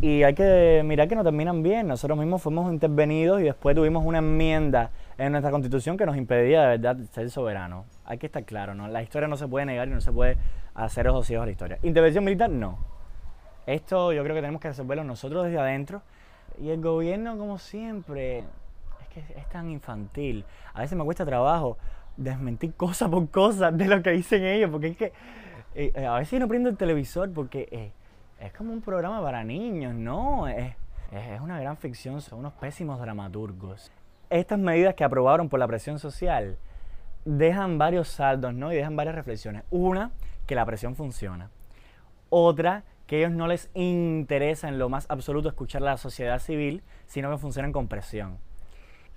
y 0.00 0.22
hay 0.22 0.34
que 0.34 0.82
mirar 0.84 1.08
que 1.08 1.16
no 1.16 1.24
terminan 1.24 1.64
bien. 1.64 1.88
Nosotros 1.88 2.16
mismos 2.16 2.40
fuimos 2.40 2.72
intervenidos 2.72 3.40
y 3.40 3.44
después 3.44 3.74
tuvimos 3.74 4.04
una 4.06 4.18
enmienda 4.18 4.92
en 5.18 5.32
nuestra 5.32 5.50
constitución 5.50 5.96
que 5.96 6.06
nos 6.06 6.16
impedía 6.16 6.62
de 6.62 6.78
verdad 6.78 6.96
ser 7.10 7.28
soberanos. 7.28 7.86
Hay 8.04 8.18
que 8.18 8.26
estar 8.26 8.44
claro, 8.44 8.76
¿no? 8.76 8.86
La 8.86 9.02
historia 9.02 9.26
no 9.26 9.36
se 9.36 9.48
puede 9.48 9.66
negar 9.66 9.88
y 9.88 9.90
no 9.90 10.00
se 10.00 10.12
puede 10.12 10.36
hacer 10.76 11.08
ojos 11.08 11.28
a 11.28 11.44
la 11.44 11.50
historia. 11.50 11.80
Intervención 11.82 12.22
militar, 12.22 12.48
no 12.48 12.89
esto 13.66 14.12
yo 14.12 14.22
creo 14.22 14.34
que 14.34 14.40
tenemos 14.40 14.60
que 14.60 14.68
resolverlo 14.68 15.04
nosotros 15.04 15.44
desde 15.44 15.58
adentro. 15.58 16.02
Y 16.60 16.70
el 16.70 16.80
gobierno, 16.80 17.38
como 17.38 17.58
siempre, 17.58 18.38
es 18.38 19.08
que 19.12 19.20
es 19.38 19.48
tan 19.48 19.70
infantil. 19.70 20.44
A 20.74 20.80
veces 20.80 20.96
me 20.96 21.04
cuesta 21.04 21.24
trabajo 21.24 21.78
desmentir 22.16 22.74
cosa 22.74 23.08
por 23.08 23.28
cosa 23.30 23.70
de 23.70 23.86
lo 23.86 24.02
que 24.02 24.10
dicen 24.10 24.44
ellos, 24.44 24.70
porque 24.70 24.88
es 24.88 24.96
que 24.96 25.12
eh, 25.74 25.92
eh, 25.94 26.06
a 26.06 26.18
veces 26.18 26.40
no 26.40 26.48
prendo 26.48 26.68
el 26.68 26.76
televisor 26.76 27.32
porque 27.32 27.68
eh, 27.70 27.92
es 28.40 28.52
como 28.52 28.72
un 28.72 28.82
programa 28.82 29.22
para 29.22 29.44
niños, 29.44 29.94
¿no? 29.94 30.48
Es, 30.48 30.74
es 31.12 31.40
una 31.40 31.60
gran 31.60 31.76
ficción, 31.76 32.20
son 32.20 32.40
unos 32.40 32.52
pésimos 32.54 33.00
dramaturgos. 33.00 33.90
Estas 34.28 34.58
medidas 34.58 34.94
que 34.94 35.04
aprobaron 35.04 35.48
por 35.48 35.58
la 35.58 35.66
presión 35.66 35.98
social 35.98 36.56
dejan 37.24 37.78
varios 37.78 38.08
saldos, 38.08 38.54
¿no? 38.54 38.72
Y 38.72 38.76
dejan 38.76 38.96
varias 38.96 39.14
reflexiones. 39.14 39.64
Una, 39.70 40.10
que 40.46 40.54
la 40.54 40.64
presión 40.64 40.96
funciona. 40.96 41.50
Otra, 42.28 42.84
que 43.10 43.18
ellos 43.18 43.32
no 43.32 43.48
les 43.48 43.68
interesa 43.74 44.68
en 44.68 44.78
lo 44.78 44.88
más 44.88 45.06
absoluto 45.08 45.48
escuchar 45.48 45.82
a 45.82 45.86
la 45.86 45.96
sociedad 45.96 46.38
civil, 46.38 46.84
sino 47.06 47.28
que 47.28 47.38
funcionan 47.38 47.72
con 47.72 47.88
presión. 47.88 48.38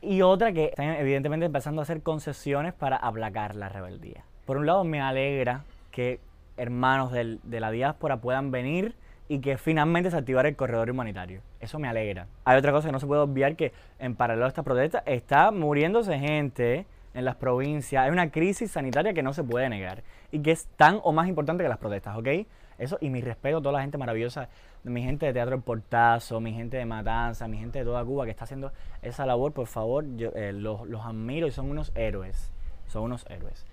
Y 0.02 0.24
otra 0.24 0.52
que 0.52 0.66
están 0.66 0.96
evidentemente 0.96 1.46
empezando 1.46 1.80
a 1.80 1.84
hacer 1.84 2.02
concesiones 2.02 2.74
para 2.74 2.98
aplacar 2.98 3.54
la 3.54 3.70
rebeldía. 3.70 4.26
Por 4.48 4.58
un 4.58 4.66
lado 4.66 4.84
me 4.84 5.00
alegra 5.00 5.64
que 5.92 6.20
hermanos 6.58 7.12
de 7.12 7.60
la 7.60 7.70
diáspora 7.70 8.18
puedan 8.18 8.50
venir 8.50 8.96
y 9.30 9.42
que 9.42 9.60
finalmente 9.60 10.10
se 10.10 10.18
activara 10.18 10.50
el 10.50 10.56
corredor 10.56 10.90
humanitario. 10.90 11.42
Eso 11.60 11.78
me 11.78 11.88
alegra. 11.88 12.26
Hay 12.46 12.58
otra 12.58 12.72
cosa 12.72 12.88
que 12.88 12.94
no 12.94 13.00
se 13.00 13.06
puede 13.06 13.22
obviar 13.22 13.56
que 13.56 13.74
en 14.00 14.16
paralelo 14.16 14.46
a 14.46 14.48
esta 14.48 14.64
protesta 14.64 15.04
está 15.06 15.52
muriéndose 15.52 16.18
gente 16.18 16.88
en 17.14 17.26
las 17.26 17.36
provincias. 17.36 18.06
Hay 18.06 18.10
una 18.10 18.32
crisis 18.32 18.72
sanitaria 18.72 19.14
que 19.14 19.22
no 19.22 19.34
se 19.34 19.44
puede 19.44 19.70
negar 19.70 20.02
y 20.32 20.40
que 20.40 20.50
es 20.50 20.66
tan 20.78 21.00
o 21.04 21.12
más 21.12 21.28
importante 21.28 21.62
que 21.62 21.70
las 21.70 21.78
protestas, 21.78 22.18
¿ok? 22.18 22.48
Eso, 22.84 22.98
y 23.02 23.10
mi 23.10 23.22
respeto 23.22 23.58
a 23.58 23.62
toda 23.62 23.74
la 23.74 23.82
gente 23.82 23.98
maravillosa, 23.98 24.50
mi 24.84 25.02
gente 25.02 25.26
de 25.26 25.34
Teatro 25.34 25.56
El 25.56 25.62
Portazo, 25.62 26.40
mi 26.40 26.54
gente 26.54 26.78
de 26.78 26.86
Matanza, 26.86 27.48
mi 27.48 27.58
gente 27.58 27.80
de 27.80 27.86
toda 27.86 28.04
Cuba 28.04 28.26
que 28.26 28.32
está 28.32 28.44
haciendo 28.44 28.72
esa 29.02 29.26
labor, 29.26 29.54
por 29.54 29.68
favor, 29.68 30.06
eh, 30.20 30.52
los, 30.54 30.88
los 30.88 31.06
admiro 31.06 31.48
y 31.48 31.52
son 31.52 31.70
unos 31.70 31.92
héroes. 31.96 32.52
Son 32.88 33.04
unos 33.04 33.26
héroes. 33.30 33.66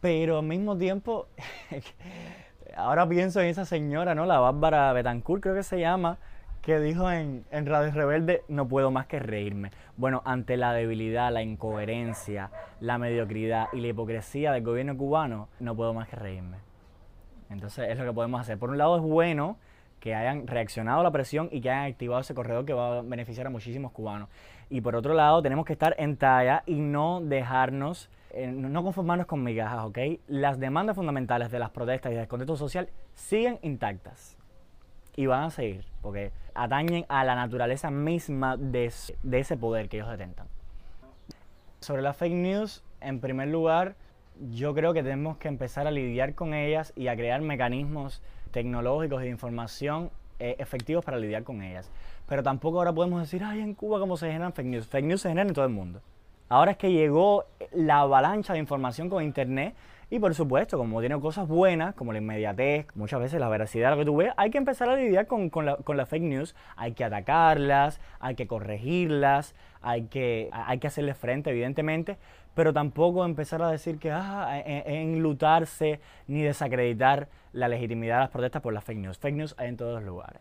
Pero 0.00 0.38
al 0.38 0.44
mismo 0.44 0.76
tiempo, 0.76 1.28
ahora 2.76 3.08
pienso 3.08 3.40
en 3.40 3.48
esa 3.48 3.64
señora, 3.64 4.14
¿no? 4.14 4.26
La 4.26 4.38
Bárbara 4.38 4.92
Betancourt, 4.92 5.42
creo 5.42 5.54
que 5.54 5.62
se 5.62 5.80
llama, 5.80 6.18
que 6.62 6.80
dijo 6.80 7.10
en, 7.10 7.44
en 7.50 7.66
Radio 7.66 7.92
Rebelde, 7.92 8.42
no 8.48 8.66
puedo 8.66 8.90
más 8.90 9.06
que 9.06 9.18
reírme. 9.18 9.70
Bueno, 9.96 10.22
ante 10.24 10.56
la 10.56 10.72
debilidad, 10.72 11.30
la 11.30 11.42
incoherencia, 11.42 12.50
la 12.80 12.96
mediocridad 12.96 13.68
y 13.74 13.80
la 13.80 13.88
hipocresía 13.88 14.52
del 14.52 14.62
gobierno 14.62 14.96
cubano, 14.96 15.48
no 15.60 15.76
puedo 15.76 15.92
más 15.92 16.08
que 16.08 16.16
reírme. 16.16 16.56
Entonces 17.50 17.88
es 17.90 17.98
lo 17.98 18.04
que 18.04 18.12
podemos 18.12 18.40
hacer. 18.40 18.58
Por 18.58 18.70
un 18.70 18.78
lado 18.78 18.96
es 18.96 19.02
bueno 19.02 19.58
que 20.00 20.14
hayan 20.14 20.46
reaccionado 20.46 21.00
a 21.00 21.02
la 21.02 21.10
presión 21.10 21.48
y 21.50 21.60
que 21.60 21.70
hayan 21.70 21.90
activado 21.90 22.20
ese 22.20 22.34
corredor 22.34 22.64
que 22.64 22.74
va 22.74 22.98
a 22.98 23.02
beneficiar 23.02 23.46
a 23.46 23.50
muchísimos 23.50 23.92
cubanos. 23.92 24.28
Y 24.68 24.80
por 24.80 24.96
otro 24.96 25.14
lado 25.14 25.40
tenemos 25.42 25.64
que 25.64 25.72
estar 25.72 25.94
en 25.98 26.16
talla 26.16 26.62
y 26.66 26.74
no 26.74 27.20
dejarnos 27.22 28.10
eh, 28.36 28.48
no 28.48 28.82
conformarnos 28.82 29.28
con 29.28 29.44
migajas, 29.44 29.84
¿ok? 29.84 29.98
Las 30.26 30.58
demandas 30.58 30.96
fundamentales 30.96 31.52
de 31.52 31.60
las 31.60 31.70
protestas 31.70 32.10
y 32.10 32.16
del 32.16 32.26
contexto 32.26 32.56
social 32.56 32.88
siguen 33.14 33.60
intactas 33.62 34.36
y 35.14 35.26
van 35.26 35.44
a 35.44 35.50
seguir, 35.50 35.84
porque 36.02 36.32
atañen 36.52 37.06
a 37.08 37.22
la 37.22 37.36
naturaleza 37.36 37.92
misma 37.92 38.56
de, 38.56 38.92
de 39.22 39.38
ese 39.38 39.56
poder 39.56 39.88
que 39.88 39.98
ellos 39.98 40.10
detentan. 40.10 40.48
Sobre 41.78 42.02
las 42.02 42.16
fake 42.16 42.34
news, 42.34 42.82
en 43.00 43.20
primer 43.20 43.46
lugar, 43.48 43.94
yo 44.50 44.74
creo 44.74 44.92
que 44.92 45.02
tenemos 45.02 45.36
que 45.38 45.48
empezar 45.48 45.86
a 45.86 45.90
lidiar 45.90 46.34
con 46.34 46.54
ellas 46.54 46.92
y 46.96 47.08
a 47.08 47.16
crear 47.16 47.40
mecanismos 47.40 48.22
tecnológicos 48.50 49.22
y 49.22 49.24
de 49.24 49.30
información 49.30 50.10
eh, 50.38 50.56
efectivos 50.58 51.04
para 51.04 51.18
lidiar 51.18 51.44
con 51.44 51.62
ellas. 51.62 51.90
Pero 52.26 52.42
tampoco 52.42 52.78
ahora 52.78 52.92
podemos 52.92 53.20
decir, 53.20 53.42
ay, 53.44 53.60
en 53.60 53.74
Cuba 53.74 53.98
cómo 54.00 54.16
se 54.16 54.26
generan 54.26 54.52
fake 54.52 54.66
news. 54.66 54.86
Fake 54.86 55.04
news 55.04 55.20
se 55.20 55.28
generan 55.28 55.48
en 55.48 55.54
todo 55.54 55.64
el 55.64 55.72
mundo. 55.72 56.00
Ahora 56.48 56.72
es 56.72 56.76
que 56.76 56.92
llegó 56.92 57.44
la 57.72 58.00
avalancha 58.00 58.52
de 58.52 58.58
información 58.58 59.08
con 59.08 59.22
Internet 59.22 59.74
y 60.10 60.18
por 60.18 60.34
supuesto, 60.34 60.76
como 60.76 61.00
tiene 61.00 61.18
cosas 61.18 61.48
buenas, 61.48 61.94
como 61.94 62.12
la 62.12 62.18
inmediatez, 62.18 62.86
muchas 62.94 63.20
veces 63.20 63.40
la 63.40 63.48
veracidad 63.48 63.90
de 63.90 63.96
lo 63.96 64.00
que 64.00 64.04
tú 64.04 64.16
ves, 64.16 64.32
hay 64.36 64.50
que 64.50 64.58
empezar 64.58 64.88
a 64.88 64.96
lidiar 64.96 65.26
con, 65.26 65.50
con, 65.50 65.66
la, 65.66 65.76
con 65.76 65.96
las 65.96 66.08
fake 66.08 66.22
news, 66.22 66.54
hay 66.76 66.92
que 66.92 67.04
atacarlas, 67.04 68.00
hay 68.20 68.34
que 68.34 68.46
corregirlas, 68.46 69.54
hay 69.82 70.02
que, 70.02 70.50
hay 70.52 70.78
que 70.78 70.86
hacerle 70.86 71.14
frente, 71.14 71.50
evidentemente, 71.50 72.18
pero 72.54 72.72
tampoco 72.72 73.24
empezar 73.24 73.62
a 73.62 73.70
decir 73.70 73.98
que 73.98 74.10
ah, 74.10 74.60
enlutarse 74.64 76.00
ni 76.26 76.42
desacreditar 76.42 77.28
la 77.52 77.68
legitimidad 77.68 78.16
de 78.16 78.20
las 78.20 78.30
protestas 78.30 78.62
por 78.62 78.72
las 78.72 78.84
fake 78.84 78.98
news. 78.98 79.18
Fake 79.18 79.34
news 79.34 79.54
hay 79.58 79.68
en 79.68 79.76
todos 79.76 79.94
los 79.94 80.04
lugares 80.04 80.40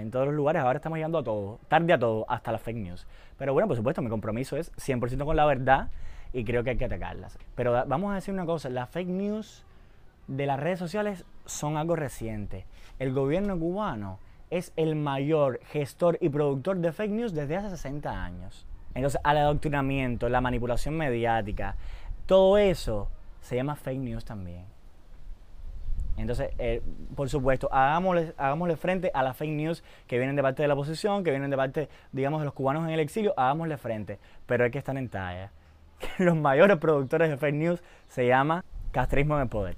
en 0.00 0.10
todos 0.10 0.26
los 0.26 0.34
lugares, 0.34 0.62
ahora 0.62 0.78
estamos 0.78 0.96
llegando 0.96 1.18
a 1.18 1.24
todo, 1.24 1.58
tarde 1.68 1.92
a 1.92 1.98
todo, 1.98 2.24
hasta 2.28 2.52
las 2.52 2.62
fake 2.62 2.76
news. 2.76 3.06
Pero 3.38 3.52
bueno, 3.52 3.68
por 3.68 3.76
supuesto, 3.76 4.02
mi 4.02 4.08
compromiso 4.08 4.56
es 4.56 4.72
100% 4.76 5.24
con 5.24 5.36
la 5.36 5.44
verdad 5.44 5.90
y 6.32 6.44
creo 6.44 6.64
que 6.64 6.70
hay 6.70 6.76
que 6.76 6.86
atacarlas. 6.86 7.38
Pero 7.54 7.72
vamos 7.86 8.12
a 8.12 8.14
decir 8.14 8.32
una 8.32 8.46
cosa, 8.46 8.70
las 8.70 8.88
fake 8.90 9.08
news 9.08 9.64
de 10.28 10.46
las 10.46 10.58
redes 10.58 10.78
sociales 10.78 11.24
son 11.44 11.76
algo 11.76 11.96
reciente. 11.96 12.64
El 12.98 13.12
gobierno 13.12 13.58
cubano 13.58 14.18
es 14.50 14.72
el 14.76 14.96
mayor 14.96 15.60
gestor 15.64 16.18
y 16.20 16.28
productor 16.28 16.78
de 16.78 16.92
fake 16.92 17.10
news 17.10 17.34
desde 17.34 17.56
hace 17.56 17.70
60 17.70 18.24
años. 18.24 18.66
Entonces, 18.94 19.20
al 19.24 19.38
adoctrinamiento, 19.38 20.28
la 20.28 20.40
manipulación 20.40 20.96
mediática, 20.96 21.76
todo 22.26 22.58
eso 22.58 23.08
se 23.40 23.56
llama 23.56 23.76
fake 23.76 24.00
news 24.00 24.24
también. 24.24 24.64
Entonces, 26.16 26.50
eh, 26.58 26.82
por 27.16 27.30
supuesto, 27.30 27.72
hagámosle, 27.72 28.34
hagámosle 28.36 28.76
frente 28.76 29.10
a 29.14 29.22
las 29.22 29.36
fake 29.36 29.50
news 29.50 29.82
que 30.06 30.18
vienen 30.18 30.36
de 30.36 30.42
parte 30.42 30.62
de 30.62 30.68
la 30.68 30.74
oposición, 30.74 31.24
que 31.24 31.30
vienen 31.30 31.50
de 31.50 31.56
parte, 31.56 31.88
digamos, 32.12 32.40
de 32.40 32.44
los 32.44 32.54
cubanos 32.54 32.84
en 32.84 32.90
el 32.90 33.00
exilio, 33.00 33.32
hagámosle 33.36 33.78
frente, 33.78 34.18
pero 34.46 34.64
hay 34.64 34.70
que 34.70 34.78
estar 34.78 34.96
en 34.96 35.08
talla. 35.08 35.50
Los 36.18 36.36
mayores 36.36 36.76
productores 36.78 37.30
de 37.30 37.36
fake 37.38 37.54
news 37.54 37.82
se 38.08 38.26
llama 38.26 38.64
castrismo 38.90 39.36
en 39.36 39.42
el 39.42 39.48
poder. 39.48 39.76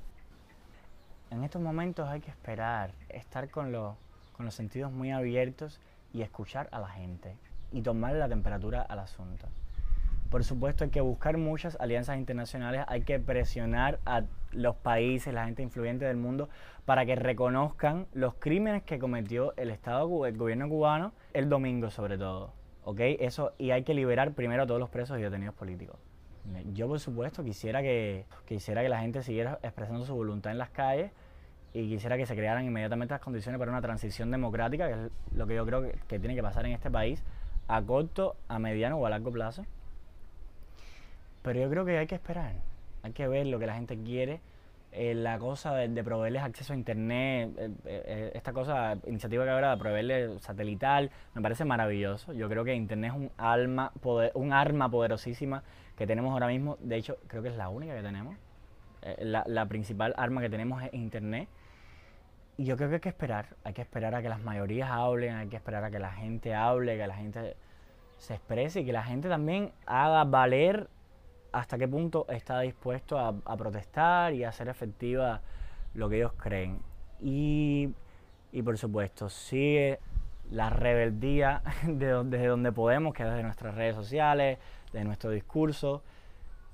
En 1.31 1.45
estos 1.45 1.63
momentos 1.63 2.09
hay 2.09 2.21
que 2.21 2.31
esperar, 2.31 2.91
estar 3.09 3.49
con, 3.49 3.73
con 3.73 4.47
los 4.47 4.55
sentidos 4.55 4.93
muy 4.93 5.11
abiertos 5.11 5.81
y 6.13 6.23
escuchar 6.23 6.69
a 6.71 6.79
la 6.79 6.89
gente 6.89 7.37
y 7.75 7.83
tomarle 7.83 8.19
la 8.19 8.29
temperatura 8.29 8.83
al 8.83 9.01
asunto. 9.01 9.49
Por 10.31 10.43
supuesto 10.43 10.85
hay 10.85 10.91
que 10.91 11.01
buscar 11.01 11.37
muchas 11.37 11.77
alianzas 11.79 12.19
internacionales, 12.19 12.85
hay 12.89 13.03
que 13.03 13.21
presionar 13.21 14.01
a 14.05 14.25
los 14.53 14.75
países, 14.75 15.33
la 15.33 15.45
gente 15.45 15.63
influyente 15.63 16.07
del 16.07 16.17
mundo, 16.17 16.49
para 16.85 17.07
que 17.07 17.15
reconozcan 17.15 18.07
los 18.13 18.35
crímenes 18.35 18.83
que 18.83 18.99
cometió 18.99 19.55
el 19.57 19.71
Estado, 19.71 20.27
el 20.27 20.37
gobierno 20.37 20.69
cubano, 20.69 21.13
el 21.35 21.49
domingo 21.49 21.91
sobre 21.91 22.19
todo. 22.19 22.53
¿Ok? 22.85 22.99
Eso, 23.21 23.53
y 23.59 23.71
hay 23.71 23.85
que 23.85 23.95
liberar 23.95 24.33
primero 24.33 24.65
a 24.65 24.67
todos 24.67 24.81
los 24.81 24.91
presos 24.91 25.19
y 25.19 25.23
detenidos 25.23 25.55
políticos. 25.55 25.97
Yo, 26.73 26.89
por 26.89 27.01
supuesto, 27.01 27.43
quisiera 27.43 27.81
que, 27.81 28.27
quisiera 28.45 28.83
que 28.83 28.89
la 28.89 29.01
gente 29.01 29.23
siguiera 29.23 29.59
expresando 29.63 30.05
su 30.05 30.15
voluntad 30.15 30.53
en 30.53 30.59
las 30.59 30.71
calles 30.71 31.11
y 31.73 31.89
quisiera 31.89 32.17
que 32.17 32.27
se 32.27 32.35
crearan 32.35 32.65
inmediatamente 32.65 33.15
las 33.15 33.21
condiciones 33.21 33.59
para 33.59 33.71
una 33.71 33.81
transición 33.81 34.31
democrática, 34.31 34.89
que 34.89 34.95
es 34.95 35.11
lo 35.35 35.47
que 35.47 35.55
yo 35.55 35.65
creo 35.65 35.83
que, 35.83 35.99
que 36.07 36.19
tiene 36.19 36.35
que 36.35 36.43
pasar 36.43 36.67
en 36.67 36.73
este 36.73 36.91
país 36.91 37.23
a 37.69 37.83
corto, 37.83 38.37
a 38.49 38.59
mediano 38.59 38.97
o 38.97 39.07
a 39.07 39.11
largo 39.11 39.33
plazo. 39.33 39.65
Pero 41.43 41.61
yo 41.61 41.71
creo 41.71 41.85
que 41.85 41.99
hay 41.99 42.07
que 42.07 42.15
esperar, 42.15 42.55
hay 43.03 43.13
que 43.13 43.29
ver 43.29 43.47
lo 43.47 43.59
que 43.59 43.67
la 43.67 43.75
gente 43.75 43.99
quiere. 43.99 44.41
Eh, 44.97 45.13
la 45.13 45.41
cosa 45.41 45.75
de, 45.75 46.05
proveerles 46.05 46.43
acceso 46.45 46.73
a 46.73 46.77
internet, 46.77 47.51
eh, 47.59 47.73
eh, 47.85 48.31
esta 48.35 48.53
cosa, 48.53 48.97
iniciativa 49.09 49.43
que 49.43 49.51
ahora 49.51 49.73
de 49.73 49.77
proveerle 49.77 50.39
satelital, 50.39 51.11
me 51.35 51.43
parece 51.43 51.65
maravilloso. 51.65 52.33
Yo 52.33 52.49
creo 52.49 52.65
que 52.65 52.75
internet 52.77 53.11
es 53.13 53.17
un 53.17 53.31
alma, 53.37 53.93
un 54.35 54.53
arma 54.53 54.89
poderosísima 54.89 55.65
que 55.97 56.07
tenemos 56.07 56.33
ahora 56.33 56.47
mismo. 56.47 56.79
De 56.81 56.97
hecho, 56.97 57.19
creo 57.27 57.43
que 57.43 57.49
es 57.49 57.57
la 57.57 57.69
única 57.71 57.95
que 57.97 58.03
tenemos. 58.03 58.37
La, 59.19 59.67
principal 59.67 60.15
arma 60.17 60.41
que 60.41 60.49
tenemos 60.49 60.81
es 60.83 60.95
internet. 60.95 61.49
Y 62.57 62.65
yo 62.65 62.77
creo 62.77 62.89
que 62.89 62.95
hay 62.97 63.01
que 63.01 63.09
esperar, 63.09 63.57
hay 63.65 63.73
que 63.73 63.83
esperar 63.83 64.15
a 64.15 64.23
que 64.23 64.29
las 64.29 64.41
mayorías 64.41 64.91
hablen, 64.91 65.35
hay 65.35 65.49
que 65.49 65.57
esperar 65.57 65.83
a 65.85 65.91
que 65.91 65.99
la 65.99 66.13
gente 66.13 66.55
hable, 66.55 66.97
que 66.97 67.07
la 67.07 67.17
gente 67.17 67.57
se 68.19 68.35
exprese 68.35 68.81
y 68.81 68.85
que 68.85 68.93
la 68.93 69.03
gente 69.03 69.29
también 69.29 69.73
haga 69.87 70.25
valer 70.25 70.89
hasta 71.53 71.79
qué 71.79 71.87
punto 71.89 72.27
está 72.29 72.61
dispuesto 72.61 73.19
a, 73.19 73.57
protestar 73.57 74.35
y 74.35 74.45
a 74.45 74.49
hacer 74.49 74.69
efectiva 74.69 75.41
lo 75.95 76.09
que 76.09 76.17
ellos 76.17 76.33
creen. 76.37 76.81
Y, 77.21 77.93
por 78.65 78.77
supuesto, 78.79 79.29
sigue 79.29 80.01
la 80.51 80.71
rebeldía 80.71 81.63
de, 81.87 82.25
desde 82.25 82.47
donde 82.47 82.73
podemos, 82.73 83.15
que 83.15 83.23
es 83.23 83.29
desde 83.31 83.43
nuestras 83.43 83.75
redes 83.75 83.95
sociales, 83.95 84.59
de 84.93 85.05
nuestro 85.05 85.31
discurso. 85.31 86.03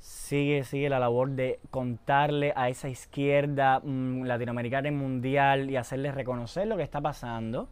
Sigue, 0.01 0.65
sigue 0.65 0.89
la 0.89 0.99
labor 0.99 1.31
de 1.31 1.61
contarle 1.71 2.53
a 2.57 2.69
esa 2.69 2.89
izquierda 2.89 3.81
mm, 3.81 4.25
latinoamericana 4.25 4.89
y 4.89 4.93
mundial 4.93 5.71
y 5.71 5.77
hacerles 5.77 6.15
reconocer 6.15 6.67
lo 6.67 6.77
que 6.77 6.83
está 6.83 7.01
pasando. 7.01 7.69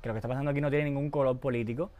Que 0.00 0.08
lo 0.08 0.14
que 0.14 0.18
está 0.18 0.28
pasando 0.28 0.50
aquí 0.50 0.60
no 0.60 0.70
tiene 0.70 0.86
ningún 0.86 1.10
color 1.10 1.38
político. 1.38 1.90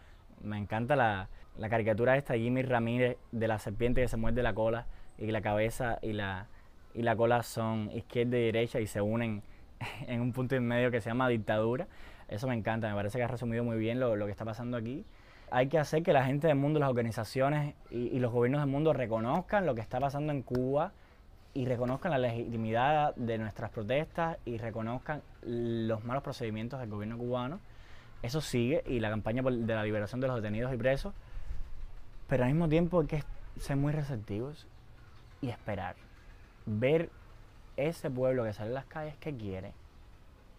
Me 0.42 0.56
encanta 0.56 0.96
la, 0.96 1.28
la 1.58 1.68
caricatura 1.68 2.16
esta 2.16 2.34
Jimmy 2.34 2.62
Ramírez 2.62 3.16
de 3.32 3.48
la 3.48 3.58
serpiente 3.58 4.00
que 4.00 4.08
se 4.08 4.16
muerde 4.16 4.42
la 4.42 4.54
cola 4.54 4.86
y 5.18 5.26
la 5.30 5.40
cabeza 5.40 5.98
y 6.02 6.12
la, 6.12 6.46
y 6.94 7.02
la 7.02 7.16
cola 7.16 7.42
son 7.42 7.90
izquierda 7.92 8.36
y 8.36 8.42
derecha 8.42 8.80
y 8.80 8.86
se 8.86 9.00
unen 9.00 9.42
en 10.06 10.20
un 10.20 10.32
punto 10.32 10.54
en 10.54 10.66
medio 10.66 10.90
que 10.90 11.00
se 11.00 11.10
llama 11.10 11.28
dictadura. 11.28 11.86
Eso 12.28 12.48
me 12.48 12.54
encanta, 12.54 12.88
me 12.88 12.94
parece 12.94 13.18
que 13.18 13.24
ha 13.24 13.28
resumido 13.28 13.62
muy 13.62 13.78
bien 13.78 14.00
lo, 14.00 14.16
que 14.24 14.32
está 14.32 14.44
pasando 14.44 14.76
aquí. 14.76 15.04
Hay 15.50 15.68
que 15.68 15.78
hacer 15.78 16.02
que 16.02 16.12
la 16.12 16.24
gente 16.24 16.48
del 16.48 16.56
mundo, 16.56 16.80
las 16.80 16.88
organizaciones 16.88 17.74
y, 17.90 18.18
los 18.18 18.32
gobiernos 18.32 18.60
del 18.60 18.70
mundo 18.70 18.92
reconozcan 18.92 19.64
lo 19.64 19.74
que 19.74 19.80
está 19.80 20.00
pasando 20.00 20.32
en 20.32 20.42
Cuba 20.42 20.92
y 21.54 21.66
reconozcan 21.66 22.10
la 22.10 22.18
legitimidad 22.18 23.14
de 23.14 23.38
nuestras 23.38 23.70
protestas 23.70 24.38
y 24.44 24.58
reconozcan 24.58 25.22
los 25.42 26.04
malos 26.04 26.22
procedimientos 26.22 26.80
del 26.80 26.90
gobierno 26.90 27.16
cubano. 27.16 27.60
Eso 28.22 28.40
sigue 28.40 28.82
y 28.86 29.00
la 29.00 29.08
campaña 29.10 29.42
de 29.42 29.74
la 29.74 29.84
liberación 29.84 30.20
de 30.20 30.26
los 30.26 30.36
detenidos 30.36 30.74
y 30.74 30.76
presos 30.76 31.14
pero 32.28 32.44
al 32.44 32.50
mismo 32.50 32.68
tiempo 32.68 33.00
hay 33.00 33.06
que 33.06 33.24
ser 33.60 33.76
muy 33.76 33.92
receptivos 33.92 34.66
y 35.40 35.48
esperar. 35.48 35.96
Ver 36.66 37.10
ese 37.76 38.10
pueblo 38.10 38.44
que 38.44 38.52
sale 38.52 38.70
a 38.70 38.74
las 38.74 38.86
calles 38.86 39.16
que 39.18 39.36
quiere, 39.36 39.72